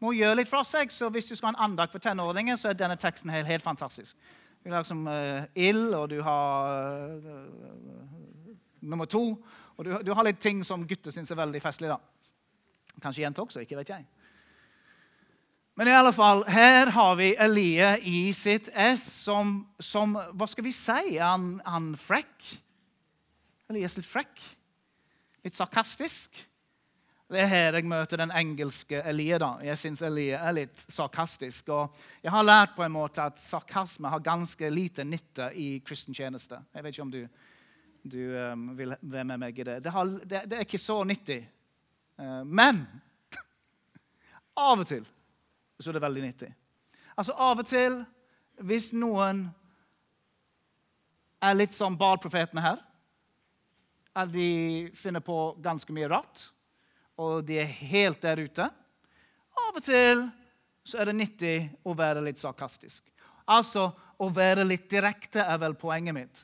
må 0.04 0.14
gjøre 0.18 0.42
litt 0.42 0.52
fra 0.52 0.64
seg. 0.68 0.92
Så 0.94 1.10
hvis 1.14 1.30
du 1.30 1.36
skal 1.36 1.52
ha 1.52 1.56
en 1.56 1.72
andakt 1.72 1.96
for 1.96 2.04
tenåringer, 2.04 2.60
så 2.60 2.72
er 2.72 2.80
denne 2.80 3.00
teksten 3.00 3.32
helt, 3.34 3.50
helt 3.50 3.66
fantastisk. 3.66 4.18
Du 4.64 4.72
har 4.72 4.84
liksom 4.84 5.06
uh, 5.08 5.44
ild, 5.60 5.92
og 5.96 6.10
du 6.12 6.20
har 6.24 7.20
uh, 7.20 8.10
nummer 8.84 9.10
to. 9.12 9.26
Og 9.78 9.86
du, 9.86 9.96
du, 10.06 10.14
har 10.16 10.28
litt 10.28 10.42
ting 10.44 10.64
som 10.64 10.86
gutter 10.88 11.14
syns 11.14 11.32
er 11.34 11.40
veldig 11.40 11.62
festlig. 11.64 11.92
da. 11.92 12.00
Kanskje 13.04 13.26
jenter 13.26 13.46
også, 13.46 13.64
ikke 13.64 13.80
vet 13.82 13.96
jeg. 13.96 14.06
Men 15.74 15.90
i 15.90 15.96
alle 15.98 16.14
fall, 16.14 16.44
her 16.54 16.92
har 16.94 17.16
vi 17.18 17.32
Elie 17.42 17.96
i 18.06 18.28
sitt 18.38 18.68
ess 18.78 19.08
som, 19.26 19.56
som 19.82 20.14
Hva 20.38 20.46
skal 20.48 20.68
vi 20.68 20.74
si? 20.76 21.16
Er 21.18 21.32
han 21.66 21.88
frekk? 21.98 22.52
Elias 23.74 23.98
litt 23.98 24.06
frekk? 24.06 24.44
Litt 25.44 25.58
sarkastisk? 25.58 26.44
Det 27.34 27.42
er 27.42 27.48
her 27.50 27.74
jeg 27.74 27.88
møter 27.90 28.20
den 28.22 28.32
engelske 28.38 29.00
Elie. 29.10 29.40
da. 29.42 29.56
Jeg 29.66 29.78
syns 29.82 30.04
Elie 30.06 30.38
er 30.38 30.54
litt 30.54 30.84
sarkastisk. 30.86 31.70
og 31.74 31.96
Jeg 32.22 32.32
har 32.32 32.44
lært 32.44 32.76
på 32.76 32.84
en 32.86 32.94
måte 32.94 33.24
at 33.24 33.42
sarkasme 33.42 34.10
har 34.10 34.22
ganske 34.22 34.70
lite 34.70 35.04
nytte 35.04 35.48
i 35.58 35.80
kristen 35.82 36.14
tjeneste. 36.14 36.60
Jeg 36.76 36.84
vet 36.84 36.94
ikke 36.94 37.02
om 37.02 37.12
du, 37.16 37.24
du 38.06 38.20
um, 38.38 38.78
vil 38.78 38.94
være 39.02 39.26
med 39.32 39.42
meg 39.48 39.60
i 39.60 39.66
det. 39.66 39.80
Det, 39.84 39.92
har, 39.92 40.06
det, 40.06 40.44
det 40.46 40.60
er 40.60 40.68
ikke 40.68 40.78
så 40.78 41.00
nyttig. 41.04 41.40
Uh, 42.22 42.44
men 42.46 42.86
av 44.70 44.86
og 44.86 44.88
til 44.94 45.10
så 45.80 45.90
er 45.90 45.98
det 45.98 46.06
veldig 46.06 46.28
nyttig. 46.30 46.54
Altså 47.18 47.34
Av 47.34 47.58
og 47.58 47.66
til, 47.66 48.04
hvis 48.62 48.94
noen 48.94 49.48
er 51.42 51.58
litt 51.58 51.74
som 51.74 51.98
Baal-profetene 51.98 52.62
her, 52.62 52.78
at 54.14 54.30
de 54.30 54.92
finner 54.94 55.26
på 55.26 55.56
ganske 55.66 55.98
mye 55.98 56.14
rart, 56.14 56.53
og 57.24 57.44
de 57.48 57.60
er 57.64 57.76
helt 57.90 58.22
der 58.24 58.42
ute 58.44 58.70
Av 59.64 59.78
og 59.78 59.84
til 59.86 60.26
så 60.84 61.00
er 61.00 61.10
det 61.10 61.16
nyttig 61.16 61.58
å 61.88 61.94
være 61.96 62.24
litt 62.26 62.42
sarkastisk. 62.42 63.06
Altså, 63.48 63.86
å 64.20 64.28
være 64.34 64.66
litt 64.68 64.90
direkte 64.92 65.46
er 65.46 65.62
vel 65.62 65.78
poenget 65.80 66.16
mitt. 66.16 66.42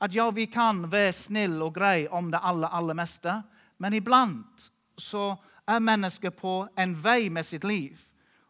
At 0.00 0.14
ja, 0.16 0.30
vi 0.32 0.46
kan 0.48 0.86
være 0.90 1.12
snill 1.14 1.58
og 1.62 1.74
grei 1.76 2.06
om 2.08 2.30
det 2.32 2.40
aller, 2.40 2.72
aller 2.72 2.96
meste, 2.96 3.34
men 3.76 3.98
iblant 3.98 4.70
så 4.96 5.34
er 5.68 5.84
mennesker 5.84 6.32
på 6.34 6.54
en 6.80 6.96
vei 6.98 7.28
med 7.30 7.46
sitt 7.46 7.64
liv 7.68 8.00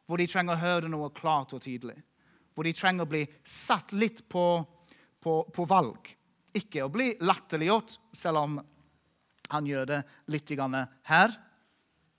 hvor 0.06 0.20
de 0.20 0.26
trenger 0.28 0.56
å 0.56 0.62
høre 0.62 0.90
noe 0.92 1.10
klart 1.14 1.54
og 1.56 1.62
tydelig. 1.64 1.96
Hvor 2.54 2.68
de 2.68 2.74
trenger 2.76 3.06
å 3.06 3.10
bli 3.10 3.22
satt 3.48 3.94
litt 3.96 4.24
på, 4.28 4.44
på, 5.22 5.34
på 5.48 5.64
valg. 5.68 6.10
Ikke 6.52 6.84
å 6.84 6.90
bli 6.92 7.14
latterliggjort, 7.24 7.96
selv 8.12 8.42
om 8.42 8.58
han 9.52 9.68
gjør 9.68 9.88
det 9.88 10.00
litt 10.32 10.52
her. 11.08 11.32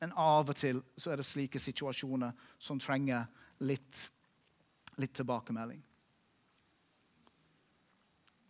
Men 0.03 0.11
av 0.19 0.49
og 0.51 0.57
til 0.59 0.81
så 0.99 1.13
er 1.13 1.21
det 1.21 1.23
slike 1.23 1.59
situasjoner 1.63 2.33
som 2.59 2.75
trenger 2.81 3.23
litt, 3.63 4.01
litt 4.99 5.13
tilbakemelding. 5.15 5.79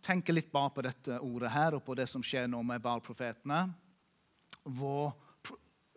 Tenk 0.02 0.32
litt 0.34 0.50
bare 0.50 0.72
på 0.74 0.82
dette 0.82 1.20
ordet 1.22 1.52
her 1.54 1.76
og 1.78 1.84
på 1.86 1.94
det 1.94 2.08
som 2.10 2.24
skjer 2.26 2.48
nå 2.50 2.58
med 2.66 2.82
Baal-profetene. 2.82 3.60
Hvor 4.66 5.14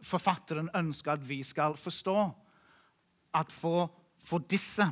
forfatteren 0.06 0.70
ønsker 0.78 1.16
at 1.16 1.26
vi 1.26 1.40
skal 1.42 1.74
forstå 1.74 2.20
at 3.42 3.50
for, 3.50 3.90
for 4.22 4.46
disse 4.46 4.86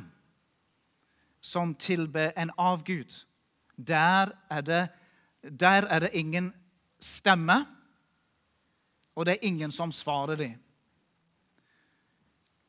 som 1.46 1.76
tilber 1.78 2.34
en 2.34 2.50
avgud, 2.58 3.22
der 3.78 4.34
er, 4.50 4.66
det, 4.66 4.82
der 5.62 5.86
er 5.86 6.08
det 6.08 6.14
ingen 6.18 6.50
stemme, 6.98 7.62
og 9.16 9.26
det 9.26 9.36
er 9.36 9.48
ingen 9.48 9.72
som 9.72 9.92
svarer 9.92 10.36
dem. 10.36 10.54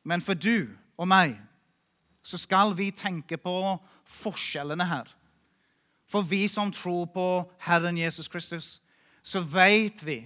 Men 0.03 0.21
for 0.21 0.33
du 0.33 0.69
og 0.97 1.07
meg 1.07 1.35
så 2.23 2.39
skal 2.39 2.73
vi 2.77 2.89
tenke 2.91 3.37
på 3.37 3.77
forskjellene 4.07 4.87
her. 4.87 5.07
For 6.07 6.23
vi 6.23 6.47
som 6.47 6.71
tror 6.71 7.05
på 7.11 7.27
Herren 7.59 7.97
Jesus 7.97 8.27
Kristus, 8.27 8.81
så 9.23 9.41
vet 9.43 10.05
vi 10.05 10.21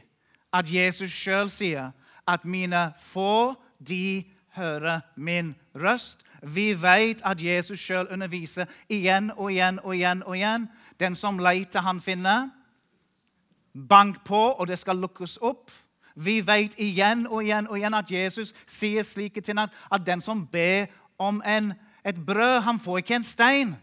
at 0.54 0.70
Jesus 0.70 1.12
sjøl 1.14 1.50
sier 1.50 1.92
at 2.28 2.46
mine 2.46 2.92
få, 2.98 3.56
de 3.80 4.24
hører 4.54 5.02
min 5.16 5.56
røst. 5.76 6.26
Vi 6.42 6.74
vet 6.82 7.22
at 7.26 7.42
Jesus 7.42 7.80
sjøl 7.80 8.10
underviser 8.14 8.70
igjen 8.90 9.32
og 9.38 9.52
igjen 9.52 9.80
og 9.84 9.96
igjen. 9.96 10.24
og 10.24 10.36
igjen. 10.38 10.70
Den 11.00 11.16
som 11.16 11.40
leter, 11.40 11.82
han 11.82 12.02
finner. 12.02 12.50
Bank 13.90 14.26
på, 14.26 14.52
og 14.52 14.68
det 14.68 14.80
skal 14.80 14.98
lukkes 14.98 15.38
opp. 15.42 15.72
Vi 16.15 16.39
vet 16.47 16.76
igjen 16.78 17.28
og 17.28 17.43
igjen 17.43 17.69
og 17.69 17.78
igjen 17.78 17.95
at 17.97 18.12
Jesus 18.12 18.54
sier 18.67 19.04
slike 19.08 19.41
ting 19.41 19.60
at, 19.60 19.71
at 19.91 20.06
den 20.06 20.21
som 20.21 20.45
ber 20.47 20.91
om 21.21 21.41
en, 21.45 21.74
et 22.06 22.26
brød, 22.26 22.62
han 22.65 22.80
får 22.80 22.97
ikke 22.97 23.15
en 23.15 23.24
stein. 23.24 23.76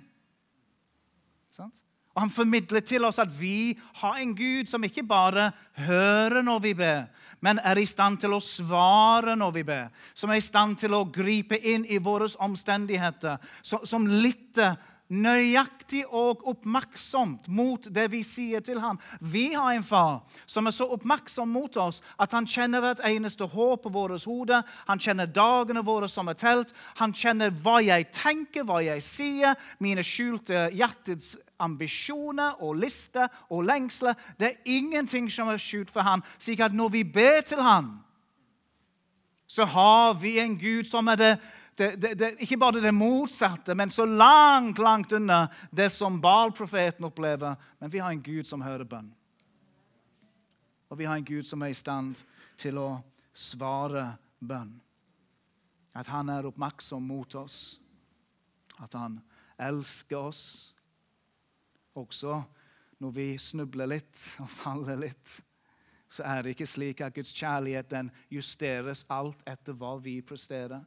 Og 2.18 2.22
Han 2.22 2.30
formidler 2.30 2.80
til 2.80 3.04
oss 3.06 3.20
at 3.22 3.30
vi 3.40 3.78
har 3.94 4.16
en 4.18 4.32
Gud 4.34 4.66
som 4.66 4.82
ikke 4.84 5.04
bare 5.06 5.52
hører 5.78 6.42
når 6.42 6.58
vi 6.58 6.72
ber, 6.74 7.04
men 7.40 7.60
er 7.62 7.78
i 7.78 7.86
stand 7.86 8.18
til 8.18 8.34
å 8.34 8.40
svare 8.42 9.36
når 9.38 9.52
vi 9.54 9.62
ber. 9.62 9.92
Som 10.18 10.32
er 10.34 10.40
i 10.40 10.42
stand 10.42 10.74
til 10.80 10.96
å 10.98 11.04
gripe 11.14 11.54
inn 11.62 11.86
i 11.86 12.00
våre 12.02 12.26
omstendigheter. 12.42 13.38
Som 13.62 14.10
lytter 14.10 14.74
nøyaktig 15.08 16.02
og 16.12 16.44
oppmerksomt 16.48 17.48
mot 17.48 17.88
det 17.94 18.08
vi 18.12 18.20
sier 18.26 18.60
til 18.64 18.80
ham. 18.82 18.98
Vi 19.20 19.52
har 19.54 19.72
en 19.72 19.86
far 19.86 20.20
som 20.46 20.68
er 20.68 20.76
så 20.76 20.88
oppmerksom 20.94 21.48
mot 21.48 21.76
oss 21.80 22.02
at 22.20 22.34
han 22.36 22.48
kjenner 22.48 22.84
hvert 22.84 23.02
eneste 23.08 23.48
hår 23.48 23.78
på 23.82 23.92
vårt 23.94 24.24
hode. 24.28 24.62
Han 24.88 25.00
kjenner 25.00 25.30
dagene 25.30 25.84
våre 25.84 26.08
som 26.12 26.28
er 26.28 26.38
telt. 26.38 26.74
Han 27.00 27.14
kjenner 27.16 27.54
hva 27.64 27.78
jeg 27.84 28.10
tenker, 28.12 28.66
hva 28.68 28.82
jeg 28.84 29.04
sier, 29.04 29.56
mine 29.80 30.04
skjulte 30.04 30.68
hjertets 30.76 31.36
ambisjoner 31.58 32.60
og 32.62 32.76
lister 32.82 33.28
og 33.50 33.64
lengsler. 33.66 34.18
Det 34.38 34.52
er 34.52 34.76
ingenting 34.78 35.30
som 35.32 35.50
er 35.50 35.60
skjult 35.62 35.90
for 35.90 36.06
ham. 36.06 36.22
Slik 36.38 36.62
at 36.64 36.76
når 36.76 36.94
vi 36.94 37.04
ber 37.04 37.40
til 37.46 37.62
ham, 37.62 37.96
så 39.48 39.64
har 39.64 40.18
vi 40.20 40.36
en 40.38 40.58
Gud 40.60 40.84
som 40.84 41.08
er 41.08 41.16
det, 41.16 41.32
det, 41.78 41.94
det, 42.02 42.14
det 42.18 42.28
ikke 42.42 42.58
bare 42.58 42.82
det 42.82 42.92
motsatte, 42.94 43.74
men 43.78 43.90
så 43.90 44.06
langt, 44.06 44.78
langt 44.82 45.12
unna 45.14 45.44
det 45.70 45.90
som 45.94 46.20
Baal-profeten 46.20 47.06
opplever. 47.06 47.54
Men 47.78 47.90
vi 47.90 48.02
har 48.02 48.10
en 48.10 48.22
Gud 48.22 48.46
som 48.46 48.64
hører 48.66 48.84
bønn. 48.88 49.12
Og 50.88 50.98
vi 50.98 51.06
har 51.06 51.16
en 51.16 51.24
Gud 51.24 51.46
som 51.46 51.62
er 51.62 51.70
i 51.70 51.78
stand 51.78 52.18
til 52.58 52.80
å 52.82 52.88
svare 53.30 54.16
bønn. 54.40 54.74
At 55.94 56.10
han 56.10 56.30
er 56.34 56.48
oppmerksom 56.50 57.04
mot 57.06 57.34
oss. 57.38 57.78
At 58.82 58.94
han 58.98 59.20
elsker 59.58 60.18
oss 60.18 60.44
også 61.98 62.40
når 62.98 63.14
vi 63.14 63.26
snubler 63.38 63.90
litt 63.90 64.22
og 64.42 64.50
faller 64.50 64.98
litt, 64.98 65.38
så 66.10 66.24
er 66.26 66.42
det 66.42 66.54
ikke 66.54 66.66
slik 66.66 67.02
at 67.04 67.14
Guds 67.14 67.34
kjærlighet 67.36 67.92
justeres 68.32 69.04
alt 69.12 69.42
etter 69.46 69.76
hva 69.76 69.94
vi 70.02 70.18
presterer. 70.24 70.82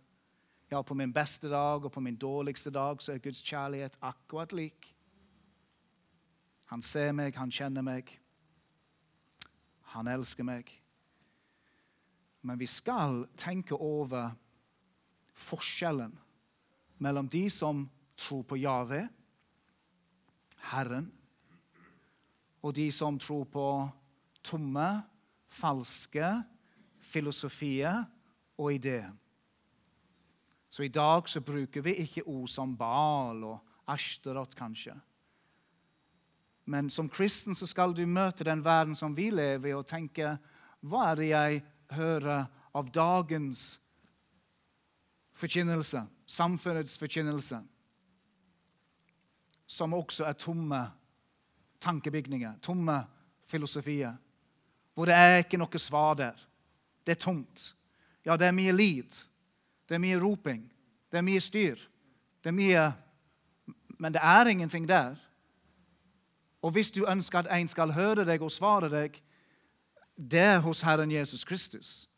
Ja, 0.71 0.81
på 0.81 0.95
min 0.95 1.12
beste 1.13 1.49
dag 1.51 1.84
og 1.86 1.91
på 1.91 1.99
min 1.99 2.15
dårligste 2.15 2.71
dag 2.71 3.01
så 3.03 3.12
er 3.12 3.17
Guds 3.19 3.41
kjærlighet 3.43 3.97
akkurat 4.01 4.53
lik. 4.55 4.95
Han 6.71 6.81
ser 6.81 7.12
meg, 7.12 7.36
han 7.36 7.51
kjenner 7.51 7.84
meg. 7.84 8.07
Han 9.91 10.07
elsker 10.07 10.47
meg. 10.47 10.71
Men 12.41 12.60
vi 12.60 12.69
skal 12.71 13.25
tenke 13.36 13.75
over 13.75 14.31
forskjellen 15.36 16.13
mellom 17.03 17.27
de 17.27 17.49
som 17.51 17.89
tror 18.15 18.45
på 18.47 18.55
Jave, 18.62 19.10
Herren, 20.71 21.12
og 22.62 22.75
de 22.75 22.88
som 22.91 23.19
tror 23.19 23.43
på 23.43 23.65
tomme, 24.43 24.88
falske 25.49 26.31
filosofier 27.01 28.05
og 28.57 28.73
ideer. 28.73 29.12
Så 30.71 30.84
i 30.84 30.91
dag 30.93 31.27
så 31.29 31.41
bruker 31.43 31.84
vi 31.84 31.97
ikke 32.05 32.23
ord 32.23 32.47
som 32.49 32.77
Bal 32.77 33.43
og 33.43 33.60
Ashterot, 33.91 34.55
kanskje. 34.55 34.95
Men 36.65 36.89
som 36.89 37.10
kristen 37.12 37.57
så 37.57 37.67
skal 37.67 37.93
du 37.93 38.05
møte 38.07 38.47
den 38.47 38.63
verden 38.63 38.95
som 38.95 39.15
vi 39.17 39.29
lever 39.34 39.73
i, 39.73 39.75
og 39.75 39.89
tenke 39.89 40.38
hva 40.81 41.12
er 41.12 41.19
det 41.19 41.27
jeg 41.27 41.62
hører 41.91 42.47
av 42.73 42.88
dagens 42.95 43.75
forkynnelse, 45.36 46.05
samfunnets 46.25 46.95
forkynnelse? 47.01 47.60
som 49.71 49.93
også 49.95 50.25
er 50.27 50.36
tomme 50.39 50.79
tankebygninger, 51.81 52.57
tomme 52.62 52.97
filosofier. 53.47 54.17
Hvor 54.93 55.07
det 55.07 55.15
er 55.15 55.43
ikke 55.43 55.60
noe 55.62 55.79
svar 55.79 56.17
der. 56.19 56.41
Det 57.05 57.15
er 57.15 57.21
tomt. 57.23 57.71
Ja, 58.25 58.36
det 58.38 58.49
er 58.49 58.55
mye 58.55 58.73
lid. 58.75 59.15
Det 59.91 59.97
er 59.97 59.99
mye 59.99 60.19
roping. 60.23 60.62
Det 61.12 61.17
er 61.19 61.25
mye 61.27 61.39
styr. 61.43 61.75
Det 62.43 62.47
er 62.47 62.56
mye 62.56 62.91
Men 63.99 64.13
det 64.13 64.21
er 64.23 64.47
ingenting 64.47 64.88
der. 64.88 65.15
Og 66.62 66.71
hvis 66.71 66.91
du 66.91 67.06
ønsker 67.06 67.39
at 67.39 67.60
en 67.60 67.67
skal 67.67 67.91
høre 67.91 68.25
deg 68.25 68.41
og 68.41 68.51
svare 68.51 68.89
deg, 68.89 69.19
det 70.17 70.39
er 70.39 70.60
hos 70.60 70.82
Herren 70.82 71.12
Jesus 71.12 71.43
Kristus. 71.45 72.10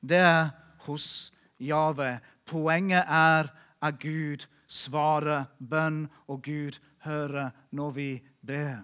Det 0.00 0.16
er 0.16 0.48
hos 0.78 1.32
Jave. 1.60 2.20
Poenget 2.46 3.04
er 3.06 3.52
at 3.82 4.00
Gud 4.00 4.46
svarer 4.66 5.44
bønn, 5.70 6.08
og 6.26 6.42
Gud 6.42 6.80
hører 7.04 7.50
når 7.70 7.90
vi 7.90 8.22
ber. 8.46 8.82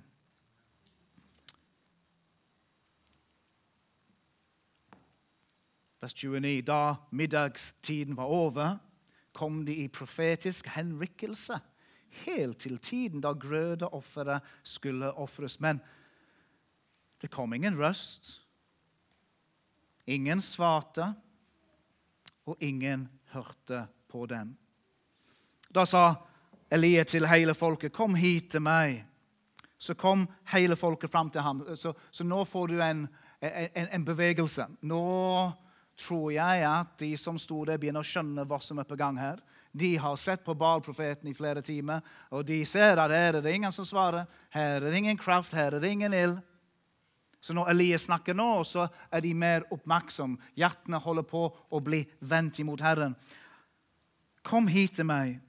Vers 6.05 6.15
29. 6.15 6.63
Da 6.63 6.95
middagstiden 7.11 8.17
var 8.17 8.25
over, 8.25 8.77
kom 9.33 9.63
de 9.67 9.75
i 9.75 9.89
profetisk 9.89 10.67
henrykkelse 10.67 11.57
helt 12.27 12.59
til 12.59 12.79
tiden 12.79 13.23
da 13.25 13.33
grødeofferet 13.33 14.43
skulle 14.63 15.13
ofres. 15.13 15.61
Men 15.61 15.81
det 17.23 17.31
kom 17.31 17.53
ingen 17.53 17.79
røst. 17.81 18.43
Ingen 20.07 20.41
svarte, 20.41 21.15
og 22.47 22.57
ingen 22.61 23.09
hørte 23.33 23.87
på 24.09 24.27
dem. 24.27 24.57
Da 25.75 25.85
sa 25.85 26.15
Elie 26.71 27.05
til 27.05 27.27
hele 27.27 27.55
folket, 27.55 27.93
'Kom 27.93 28.15
hit 28.15 28.51
til 28.51 28.63
meg.' 28.63 29.05
Så 29.79 29.95
kom 29.95 30.29
hele 30.53 30.77
folket 30.77 31.11
fram 31.11 31.31
til 31.31 31.41
ham. 31.41 31.77
Så, 31.77 31.93
så 32.11 32.25
nå 32.25 32.45
får 32.45 32.67
du 32.67 32.81
en, 32.81 33.09
en, 33.43 33.89
en, 33.93 34.05
bevegelse. 34.05 34.67
Nå 34.83 35.53
tror 35.99 36.33
jeg 36.35 36.65
at 36.67 36.97
de 37.01 37.13
som 37.21 37.39
sto 37.39 37.63
der, 37.67 37.79
begynner 37.79 38.05
å 38.05 38.09
skjønne 38.09 38.47
hva 38.49 38.59
som 38.63 38.81
er 38.83 38.89
på 38.89 38.99
gang 38.99 39.19
her. 39.21 39.43
De 39.75 39.97
har 39.99 40.17
sett 40.21 40.45
på 40.47 40.55
Baal-profeten 40.55 41.29
i 41.31 41.35
flere 41.35 41.63
timer, 41.63 42.03
og 42.31 42.45
de 42.47 42.61
ser 42.67 43.01
at 43.03 43.11
her 43.11 43.41
er 43.41 43.43
det 43.43 43.55
ingen 43.57 43.75
som 43.75 43.87
svarer. 43.87 44.29
Her 44.55 44.77
er 44.79 44.91
det 44.91 45.01
ingen 45.01 45.19
kraft, 45.19 45.55
her 45.55 45.75
er 45.75 45.83
det 45.83 45.91
ingen 45.91 46.15
ild. 46.15 46.37
Så 47.45 47.53
når 47.53 47.75
Elias 47.75 48.07
snakker 48.07 48.37
nå, 48.39 48.63
så 48.65 48.87
er 49.13 49.21
de 49.21 49.35
mer 49.37 49.67
oppmerksomme. 49.75 50.39
Hjertene 50.57 51.01
holder 51.03 51.27
på 51.29 51.43
å 51.45 51.81
bli 51.85 52.01
vendt 52.25 52.63
imot 52.63 52.81
Herren. 52.81 53.17
Kom 54.47 54.71
hit 54.71 54.97
til 54.97 55.09
meg. 55.11 55.43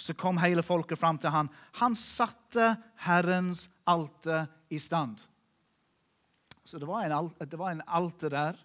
Så 0.00 0.14
kom 0.16 0.38
hele 0.40 0.62
folket 0.64 1.00
fram 1.00 1.18
til 1.20 1.32
han. 1.34 1.50
Han 1.80 1.96
satte 1.98 2.76
Herrens 3.04 3.66
alter 3.88 4.46
i 4.70 4.78
stand. 4.80 5.18
Så 6.62 6.78
det 6.78 6.86
var 6.88 7.04
en, 7.04 7.32
det 7.42 7.58
var 7.58 7.74
en 7.74 7.82
alter 7.86 8.30
der. 8.30 8.62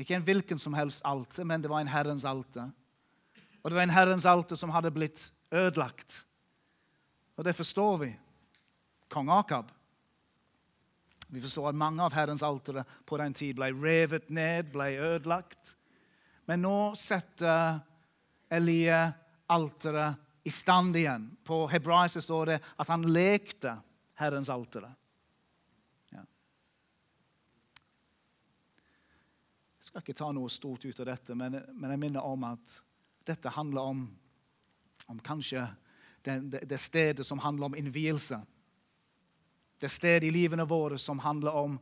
Ikke 0.00 0.16
en 0.16 0.24
hvilken 0.24 0.58
som 0.58 0.74
helst 0.74 1.04
alter, 1.04 1.44
men 1.44 1.62
det 1.62 1.70
var 1.70 1.82
en 1.82 1.92
Herrens 1.92 2.24
alter. 2.24 2.70
Og 3.62 3.70
det 3.70 3.76
var 3.76 3.84
en 3.86 3.94
Herrens 3.94 4.26
alter 4.26 4.58
som 4.58 4.72
hadde 4.74 4.90
blitt 4.94 5.28
ødelagt. 5.52 6.24
Og 7.36 7.44
det 7.44 7.54
forstår 7.56 7.98
vi. 7.98 8.10
Kong 9.12 9.28
Akab. 9.30 9.70
Vi 11.32 11.40
forstår 11.40 11.68
at 11.70 11.78
mange 11.78 12.02
av 12.04 12.12
Herrens 12.12 12.42
altere 12.44 12.84
på 13.08 13.16
den 13.20 13.34
tid 13.36 13.56
ble 13.56 13.70
revet 13.72 14.28
ned, 14.28 14.72
ble 14.72 14.90
ødelagt. 15.00 15.74
Men 16.48 16.64
nå 16.64 16.92
setter 16.98 17.78
Elie 18.52 18.98
alteret 19.52 20.18
i 20.44 20.50
stand 20.52 20.96
igjen. 20.96 21.30
På 21.44 21.64
hebraisk 21.72 22.20
står 22.20 22.52
det 22.52 22.58
at 22.76 22.88
han 22.92 23.06
lekte 23.08 23.76
Herrens 24.20 24.50
altere. 24.52 24.90
Ja. 26.12 26.24
Jeg 29.78 29.81
skal 29.92 30.00
ikke 30.06 30.16
ta 30.16 30.30
noe 30.32 30.48
stort 30.48 30.84
ut 30.88 31.00
av 31.02 31.08
dette, 31.10 31.34
men, 31.36 31.58
men 31.76 31.90
jeg 31.92 32.00
minner 32.00 32.24
om 32.24 32.46
at 32.48 32.70
dette 33.28 33.50
handler 33.52 33.90
om, 33.92 34.06
om 35.12 35.18
kanskje 35.20 35.66
det, 36.24 36.38
det, 36.48 36.62
det 36.70 36.78
stedet 36.80 37.26
som 37.26 37.42
handler 37.44 37.68
om 37.68 37.76
innvielse. 37.76 38.38
Det 39.82 39.90
stedet 39.92 40.30
i 40.30 40.32
livene 40.32 40.64
våre 40.64 40.96
som 40.98 41.20
handler 41.20 41.58
om 41.58 41.74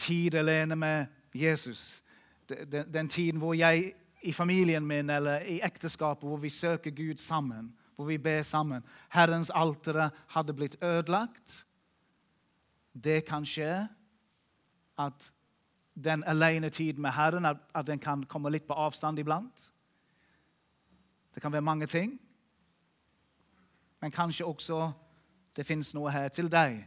tid 0.00 0.34
alene 0.34 0.74
med 0.76 1.06
Jesus. 1.36 2.02
Den, 2.48 2.90
den 2.90 3.08
tiden 3.08 3.38
hvor 3.38 3.54
jeg 3.54 3.92
i 4.22 4.32
familien 4.34 4.86
min 4.86 5.10
eller 5.10 5.46
i 5.46 5.60
ekteskapet 5.62 6.26
hvor 6.26 6.42
vi 6.42 6.50
søker 6.50 6.90
Gud 6.90 7.22
sammen, 7.22 7.70
hvor 7.94 8.10
vi 8.10 8.18
ber 8.18 8.42
sammen. 8.42 8.82
Herrens 9.14 9.50
altere 9.54 10.10
hadde 10.34 10.56
blitt 10.58 10.74
ødelagt. 10.82 11.62
Det 12.92 13.22
kan 13.28 13.46
skje 13.46 13.86
at 14.98 15.30
den 15.94 16.24
alene 16.24 16.70
tiden 16.70 17.02
med 17.02 17.12
Herren 17.12 17.46
at 17.46 17.86
den 17.86 17.98
kan 17.98 18.24
komme 18.24 18.50
litt 18.50 18.66
på 18.66 18.74
avstand 18.74 19.18
iblant. 19.18 19.72
Det 21.34 21.42
kan 21.42 21.52
være 21.52 21.62
mange 21.62 21.86
ting. 21.86 22.20
Men 24.00 24.10
kanskje 24.10 24.46
også 24.46 24.92
det 25.56 25.66
fins 25.66 25.94
noe 25.94 26.10
her 26.10 26.28
til 26.28 26.48
deg 26.50 26.82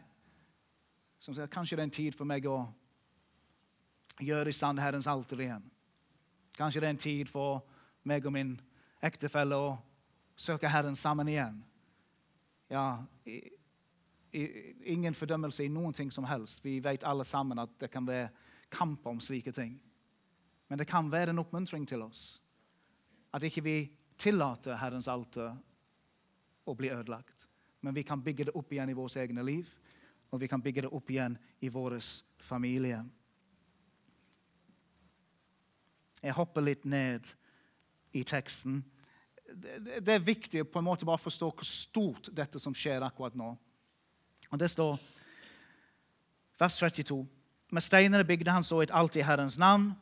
som 1.19 1.33
sier 1.33 1.49
kanskje 1.49 1.77
det 1.77 1.81
er 1.81 1.89
en 1.89 1.95
tid 1.95 2.15
for 2.15 2.27
meg 2.29 2.45
å 2.45 2.59
gjøre 4.21 4.51
i 4.51 4.55
stand 4.55 4.79
Herrens 4.79 5.07
alter 5.09 5.41
igjen. 5.41 5.63
Kanskje 6.57 6.83
det 6.83 6.87
er 6.87 6.93
en 6.93 7.01
tid 7.01 7.31
for 7.31 7.63
meg 8.05 8.25
og 8.27 8.35
min 8.35 8.51
ektefelle 9.03 9.57
å 9.57 9.71
søke 10.37 10.69
Herren 10.69 10.95
sammen 10.95 11.31
igjen. 11.31 11.57
Ja, 12.69 13.03
i, 13.25 13.39
i, 14.37 14.43
ingen 14.93 15.17
fordømmelse 15.17 15.65
i 15.65 15.71
noen 15.71 15.93
ting 15.97 16.11
som 16.13 16.27
helst. 16.29 16.63
Vi 16.65 16.77
vet 16.83 17.03
alle 17.03 17.25
sammen 17.25 17.59
at 17.63 17.73
det 17.81 17.89
kan 17.91 18.07
være 18.07 18.29
kamp 18.75 19.07
om 19.07 19.21
slike 19.23 19.53
ting. 19.55 19.77
Men 20.67 20.81
det 20.81 20.89
kan 20.89 21.07
være 21.11 21.31
en 21.31 21.39
oppmuntring 21.39 21.87
til 21.87 22.03
oss. 22.03 22.41
At 23.33 23.43
ikke 23.43 23.63
vi 23.63 23.77
tillater 24.19 24.79
Herrens 24.79 25.07
alter 25.11 25.55
å 26.65 26.75
bli 26.75 26.91
ødelagt. 26.91 27.47
Men 27.81 27.95
vi 27.95 28.03
kan 28.03 28.23
bygge 28.23 28.49
det 28.49 28.55
opp 28.57 28.71
igjen 28.73 28.91
i 28.91 28.97
vårt 28.97 29.15
egne 29.21 29.43
liv 29.45 29.69
og 30.35 30.41
vi 30.41 30.47
kan 30.51 30.61
bygge 30.61 30.81
det 30.85 30.91
opp 30.91 31.09
igjen 31.09 31.37
i 31.63 31.69
vår 31.71 31.95
familie. 32.43 32.99
Jeg 36.19 36.35
hopper 36.35 36.65
litt 36.65 36.83
ned 36.83 37.29
i 38.11 38.23
teksten. 38.27 38.81
Det 39.45 40.11
er 40.11 40.25
viktig 40.25 40.65
på 40.67 40.81
en 40.81 40.87
måte 40.87 41.07
bare 41.07 41.21
å 41.21 41.23
forstå 41.23 41.51
hvor 41.53 41.67
stort 41.69 42.31
dette 42.35 42.59
som 42.59 42.75
skjer 42.75 43.05
akkurat 43.05 43.37
nå. 43.37 43.53
Og 44.51 44.59
Det 44.59 44.67
står 44.71 44.97
vers 46.59 46.79
32. 46.81 47.21
Med 47.71 47.83
steiner 47.83 48.23
bygde 48.23 48.51
han 48.51 48.63
så 48.63 48.83
et 48.83 48.93
alt 48.93 49.15
i 49.15 49.23
Herrens 49.25 49.57
navn. 49.57 49.93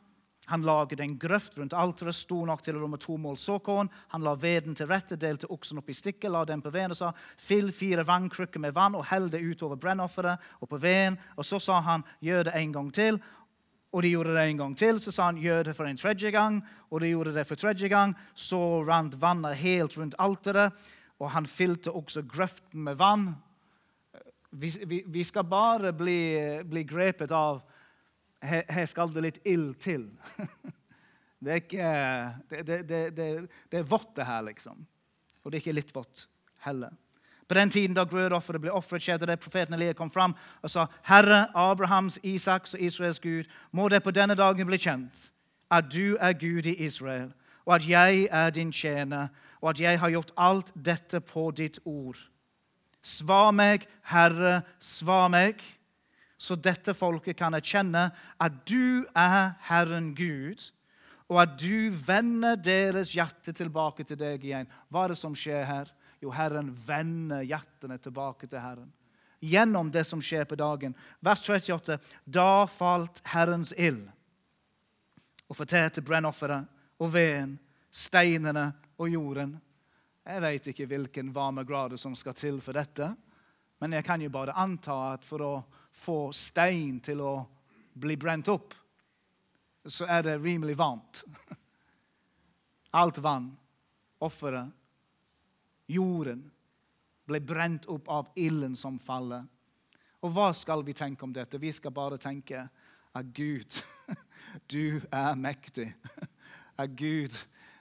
Han 0.46 0.62
laget 0.62 1.00
en 1.00 1.18
grøft 1.18 1.58
rundt 1.58 1.72
alteret, 1.72 2.14
stor 2.14 2.44
nok 2.46 2.60
til 2.62 2.76
å 2.76 2.82
romme 2.82 2.98
to 3.00 3.16
mål 3.16 3.38
såkorn. 3.40 3.88
Han 4.12 4.24
la 4.26 4.34
veden 4.36 4.76
til 4.76 4.90
rette, 4.90 5.16
delte 5.16 5.48
oksen 5.48 5.80
opp 5.80 5.88
i 5.88 5.96
stykker, 5.96 6.28
la 6.28 6.42
den 6.44 6.60
på 6.60 6.72
veden 6.74 6.92
og 6.92 6.98
sa, 6.98 7.12
fyll 7.40 7.70
fire 7.72 8.04
vannkrukker 8.04 8.60
med 8.60 8.74
vann 8.76 8.98
og 8.98 9.06
hell 9.08 9.30
det 9.32 9.40
utover 9.40 9.80
brennofferet 9.80 10.44
og 10.60 10.68
på 10.68 10.80
veden. 10.82 11.16
Og 11.38 11.48
så 11.48 11.60
sa 11.62 11.80
han, 11.86 12.04
gjør 12.20 12.50
det 12.50 12.58
en 12.60 12.76
gang 12.76 12.92
til. 12.92 13.20
Og 13.94 14.02
de 14.02 14.10
gjorde 14.10 14.34
det 14.34 14.44
en 14.50 14.60
gang 14.60 14.76
til. 14.76 15.00
Så 15.00 15.14
sa 15.14 15.30
han, 15.30 15.40
gjør 15.40 15.70
det 15.70 15.76
for 15.78 15.88
en 15.88 15.96
tredje 15.96 16.34
gang. 16.34 16.60
Og 16.90 17.00
de 17.00 17.14
gjorde 17.14 17.32
det 17.38 17.46
for 17.48 17.60
tredje 17.60 17.88
gang. 17.88 18.12
Så 18.34 18.82
rant 18.84 19.16
vannet 19.22 19.56
helt 19.62 19.96
rundt 19.96 20.18
alteret, 20.18 20.76
og 21.22 21.30
han 21.30 21.46
fylte 21.46 21.94
også 21.94 22.24
grøften 22.28 22.84
med 22.84 22.98
vann. 23.00 23.30
Vi, 24.54 24.70
vi, 24.86 25.02
vi 25.06 25.24
skal 25.26 25.44
bare 25.50 25.92
bli, 25.92 26.18
bli 26.64 26.84
grepet 26.86 27.32
av 27.34 27.62
her 28.44 28.86
skal 28.86 29.10
det 29.12 29.22
litt 29.24 29.38
ild 29.48 29.76
til. 29.82 30.08
Det 31.44 31.52
er, 31.52 31.58
ikke, 31.60 31.88
det, 32.48 32.60
det, 32.88 33.00
det, 33.12 33.24
det 33.68 33.78
er 33.78 33.82
vått, 33.84 34.14
det 34.16 34.24
her, 34.24 34.40
liksom. 34.46 34.78
Og 35.44 35.50
det 35.52 35.58
er 35.58 35.60
ikke 35.60 35.74
litt 35.76 35.90
vått 35.92 36.22
heller. 36.64 36.94
På 37.44 37.58
den 37.58 37.68
tiden 37.68 37.92
da 37.92 38.06
grødofferet 38.08 38.62
ble 38.62 38.72
ofret, 38.72 39.04
skjedde 39.04 39.28
det 39.28 39.36
profeten 39.42 39.76
Elia 39.76 39.92
kom 39.92 40.08
fram 40.08 40.32
og 40.64 40.72
sa, 40.72 40.86
Herre, 41.04 41.50
Abrahams, 41.52 42.16
Isaks 42.24 42.72
og 42.78 42.80
Israels 42.80 43.20
Gud, 43.20 43.50
må 43.76 43.90
det 43.92 44.00
på 44.06 44.14
denne 44.16 44.38
dagen 44.40 44.64
bli 44.64 44.80
kjent 44.80 45.26
at 45.68 45.92
du 45.92 46.16
er 46.16 46.32
Gud 46.32 46.64
i 46.70 46.78
Israel, 46.86 47.32
og 47.66 47.74
at 47.74 47.88
jeg 47.88 48.28
er 48.30 48.50
din 48.50 48.72
tjener, 48.72 49.28
og 49.60 49.70
at 49.70 49.80
jeg 49.80 50.00
har 50.00 50.10
gjort 50.10 50.32
alt 50.36 50.72
dette 50.72 51.20
på 51.20 51.50
ditt 51.50 51.78
ord. 51.84 52.16
Svar 53.04 53.52
meg, 53.52 53.84
Herre, 54.08 54.62
svar 54.80 55.28
meg 55.32 55.60
så 56.44 56.56
dette 56.60 56.94
folket 56.96 57.38
kan 57.38 57.54
erkjenne 57.56 58.08
at 58.42 58.56
du 58.68 59.04
er 59.16 59.54
Herren 59.68 60.12
Gud, 60.16 60.60
og 61.32 61.40
at 61.40 61.54
du 61.56 61.88
vender 62.04 62.58
deres 62.60 63.14
hjerte 63.16 63.54
tilbake 63.56 64.04
til 64.04 64.18
deg 64.20 64.42
igjen. 64.44 64.68
Hva 64.92 65.06
er 65.06 65.14
det 65.14 65.20
som 65.20 65.36
skjer 65.38 65.64
her? 65.64 65.92
Jo, 66.20 66.32
Herren 66.34 66.68
vender 66.86 67.46
hjertene 67.46 67.96
tilbake 68.02 68.48
til 68.48 68.60
Herren. 68.60 68.90
Gjennom 69.44 69.90
det 69.92 70.04
som 70.08 70.20
skjer 70.24 70.44
på 70.48 70.56
dagen. 70.56 70.94
Vers 71.24 71.42
38. 71.44 71.98
Da 72.24 72.64
falt 72.70 73.20
Herrens 73.32 73.72
ild 73.76 74.04
og 75.48 75.58
fortærte 75.58 76.04
brennofferet 76.04 76.68
og 77.00 77.12
veden, 77.12 77.58
steinene 77.92 78.70
og 78.96 79.10
jorden. 79.12 79.58
Jeg 80.24 80.40
vet 80.40 80.66
ikke 80.70 80.86
hvilken 80.88 81.32
varmegrad 81.34 81.98
som 82.00 82.14
skal 82.16 82.36
til 82.38 82.60
for 82.64 82.76
dette, 82.76 83.10
men 83.82 83.92
jeg 83.92 84.06
kan 84.06 84.22
jo 84.24 84.30
bare 84.32 84.54
anta 84.56 84.94
at 85.12 85.24
for 85.26 85.44
å 85.44 85.52
få 85.92 86.18
stein 86.32 86.96
til 87.04 87.20
å 87.20 87.34
bli 87.92 88.16
brent 88.16 88.48
opp, 88.48 88.72
så 89.84 90.08
er 90.08 90.24
det 90.24 90.38
rimelig 90.40 90.78
varmt. 90.80 91.20
Alt 93.00 93.18
vann, 93.20 93.50
offeret, 94.24 94.72
jorden, 95.92 96.46
ble 97.28 97.40
brent 97.44 97.84
opp 97.92 98.08
av 98.08 98.32
ilden 98.40 98.76
som 98.76 98.96
faller. 98.96 99.44
Og 100.24 100.32
hva 100.32 100.50
skal 100.56 100.80
vi 100.86 100.96
tenke 100.96 101.24
om 101.26 101.32
dette? 101.36 101.60
Vi 101.60 101.72
skal 101.72 101.92
bare 101.92 102.16
tenke 102.16 102.64
at 103.14 103.32
Gud, 103.36 103.76
du 104.72 105.02
er 105.12 105.36
mektig. 105.36 105.90
At 106.80 106.96
Gud, 106.98 107.30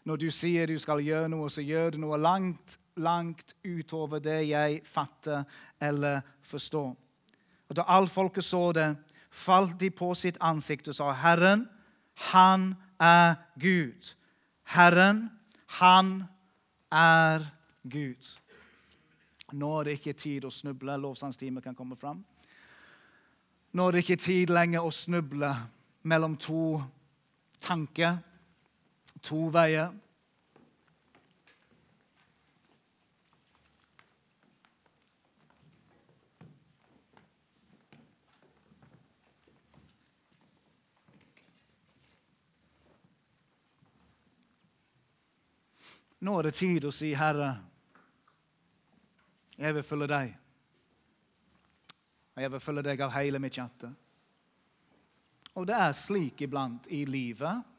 når 0.04 0.18
du 0.18 0.32
sier 0.32 0.68
du 0.68 0.78
skal 0.80 1.02
gjøre 1.04 1.30
noe, 1.32 1.50
så 1.50 1.62
gjør 1.64 1.94
du 1.96 2.02
noe 2.04 2.18
langt, 2.20 2.78
langt 2.96 3.56
utover 3.64 4.20
det 4.24 4.42
jeg 4.50 4.82
fatter 4.86 5.46
eller 5.82 6.22
forstår. 6.44 6.92
Og 7.70 7.76
Da 7.76 7.86
all 7.88 8.08
folket 8.08 8.44
så 8.44 8.72
det, 8.72 8.96
falt 9.32 9.80
de 9.80 9.90
på 9.90 10.14
sitt 10.14 10.38
ansikt 10.42 10.88
og 10.88 10.96
sa, 10.96 11.12
'Herren, 11.12 11.70
han 12.32 12.76
er 13.00 13.36
Gud.' 13.60 14.14
Herren, 14.64 15.32
han 15.66 16.24
er 16.92 17.46
Gud. 17.84 18.40
Nå 19.54 19.80
er 19.80 19.84
det 19.84 19.92
ikke 20.00 20.14
tid 20.14 20.46
å 20.46 20.52
snuble. 20.54 20.96
Lovsangstimen 20.98 21.62
kan 21.62 21.76
komme 21.76 21.96
fram. 22.00 22.24
Nå 23.74 23.88
er 23.88 23.92
det 23.92 24.04
ikke 24.04 24.22
tid 24.22 24.54
lenger 24.54 24.86
å 24.86 24.92
snuble 24.94 25.50
mellom 26.04 26.38
to 26.38 26.82
tanker, 27.62 28.18
to 29.24 29.48
veier. 29.54 29.94
Nå 46.24 46.38
er 46.40 46.48
det 46.48 46.56
tid 46.56 46.86
å 46.88 46.92
si, 46.96 47.10
Herre, 47.20 47.50
jeg 49.60 49.76
vil 49.76 49.84
følge 49.84 50.08
deg. 50.08 50.30
Og 52.34 52.42
jeg 52.42 52.52
vil 52.54 52.64
følge 52.64 52.84
deg 52.88 53.04
av 53.04 53.12
hele 53.18 53.42
mitt 53.44 53.60
hjerte. 53.60 53.92
Og 55.60 55.68
det 55.68 55.76
er 55.76 55.92
slik 55.98 56.46
iblant 56.48 56.88
i 56.96 57.04
livet 57.06 57.73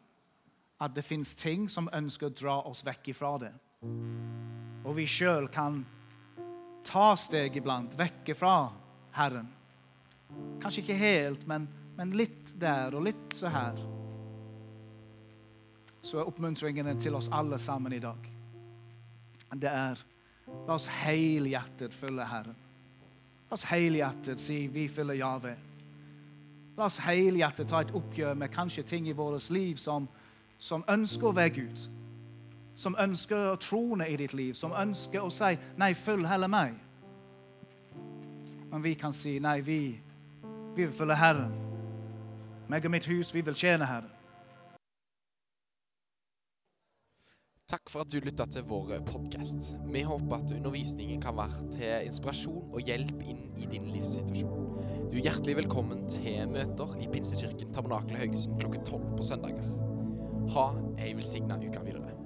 at 0.83 0.95
det 0.95 1.05
fins 1.07 1.35
ting 1.39 1.69
som 1.71 1.89
ønsker 1.93 2.29
å 2.29 2.35
dra 2.35 2.57
oss 2.71 2.85
vekk 2.87 3.13
ifra 3.15 3.35
det. 3.43 3.53
Og 4.85 4.97
vi 4.97 5.07
sjøl 5.09 5.49
kan 5.53 5.83
ta 6.85 7.15
steg 7.17 7.57
iblant 7.57 7.95
vekk 7.99 8.35
fra 8.37 8.57
Herren. 9.17 9.49
Kanskje 10.61 10.83
ikke 10.83 10.99
helt, 10.99 11.47
men, 11.49 11.69
men 11.97 12.13
litt 12.17 12.57
der 12.61 12.95
og 12.95 13.07
litt 13.07 13.37
så 13.37 13.53
her. 13.55 13.79
Så 16.05 16.21
er 16.21 16.29
oppmuntringene 16.29 16.99
til 17.01 17.17
oss 17.17 17.31
alle 17.33 17.59
sammen 17.63 17.95
i 17.97 18.03
dag 18.03 18.35
det 19.55 19.71
er 19.71 20.03
La 20.67 20.75
oss 20.77 20.87
helhjertet 20.87 21.95
følge 21.97 22.25
Herren. 22.29 22.57
La 23.49 23.57
oss 23.57 23.65
helhjertet 23.71 24.41
si 24.41 24.67
vi 24.69 24.85
følger 24.93 25.17
Jave. 25.17 25.55
La 26.77 26.85
oss 26.85 26.99
helhjertet 27.01 27.71
ta 27.71 27.81
et 27.81 27.95
oppgjør 27.97 28.37
med 28.39 28.53
kanskje 28.53 28.85
ting 28.87 29.09
i 29.09 29.15
vårt 29.17 29.49
liv 29.55 29.81
som, 29.81 30.05
som 30.59 30.85
ønsker 30.89 31.29
å 31.29 31.35
være 31.35 31.51
Gud. 31.51 31.85
Som 32.75 32.97
ønsker 32.99 33.53
å 33.53 33.61
trone 33.61 34.09
i 34.11 34.17
ditt 34.17 34.35
liv, 34.35 34.55
som 34.55 34.73
ønsker 34.73 35.23
å 35.23 35.31
si 35.31 35.59
'Nei, 35.77 35.95
følg 35.95 36.27
heller 36.27 36.49
meg'. 36.49 36.81
Men 38.71 38.83
vi 38.83 38.95
kan 38.95 39.13
si 39.13 39.39
'Nei, 39.39 39.61
vi, 39.61 40.01
vi 40.77 40.85
vil 40.85 40.93
følge 40.93 41.15
Herren'. 41.15 41.55
Meg 42.69 42.85
og 42.85 42.91
mitt 42.91 43.07
hus, 43.07 43.35
vi 43.35 43.41
vil 43.41 43.55
tjene 43.55 43.87
Herren. 43.87 44.11
Takk 47.75 47.91
for 47.91 48.05
at 48.05 48.13
du 48.13 48.21
lytta 48.21 48.47
til 48.47 48.63
vår 48.69 49.01
podkast. 49.09 49.77
Vi 49.93 50.03
håper 50.03 50.37
at 50.37 50.53
undervisningen 50.53 51.21
kan 51.21 51.37
være 51.37 51.71
til 51.73 52.07
inspirasjon 52.07 52.69
og 52.71 52.81
hjelp 52.81 53.23
inn 53.25 53.41
i 53.57 53.67
din 53.67 53.89
livssituasjon. 53.91 54.77
Du 55.11 55.17
er 55.17 55.25
hjertelig 55.25 55.57
velkommen 55.57 56.05
til 56.13 56.45
møter 56.53 56.95
i 57.01 57.09
Pinsekirken 57.11 57.73
Tabernakel 57.75 58.21
Haugesund 58.21 58.61
klokka 58.61 58.85
tolv 58.85 59.17
på 59.17 59.27
søndager. 59.27 59.94
Ha 60.53 60.75
ei 60.97 61.15
velsigna 61.15 61.57
uke 61.57 61.81
videre. 61.85 62.24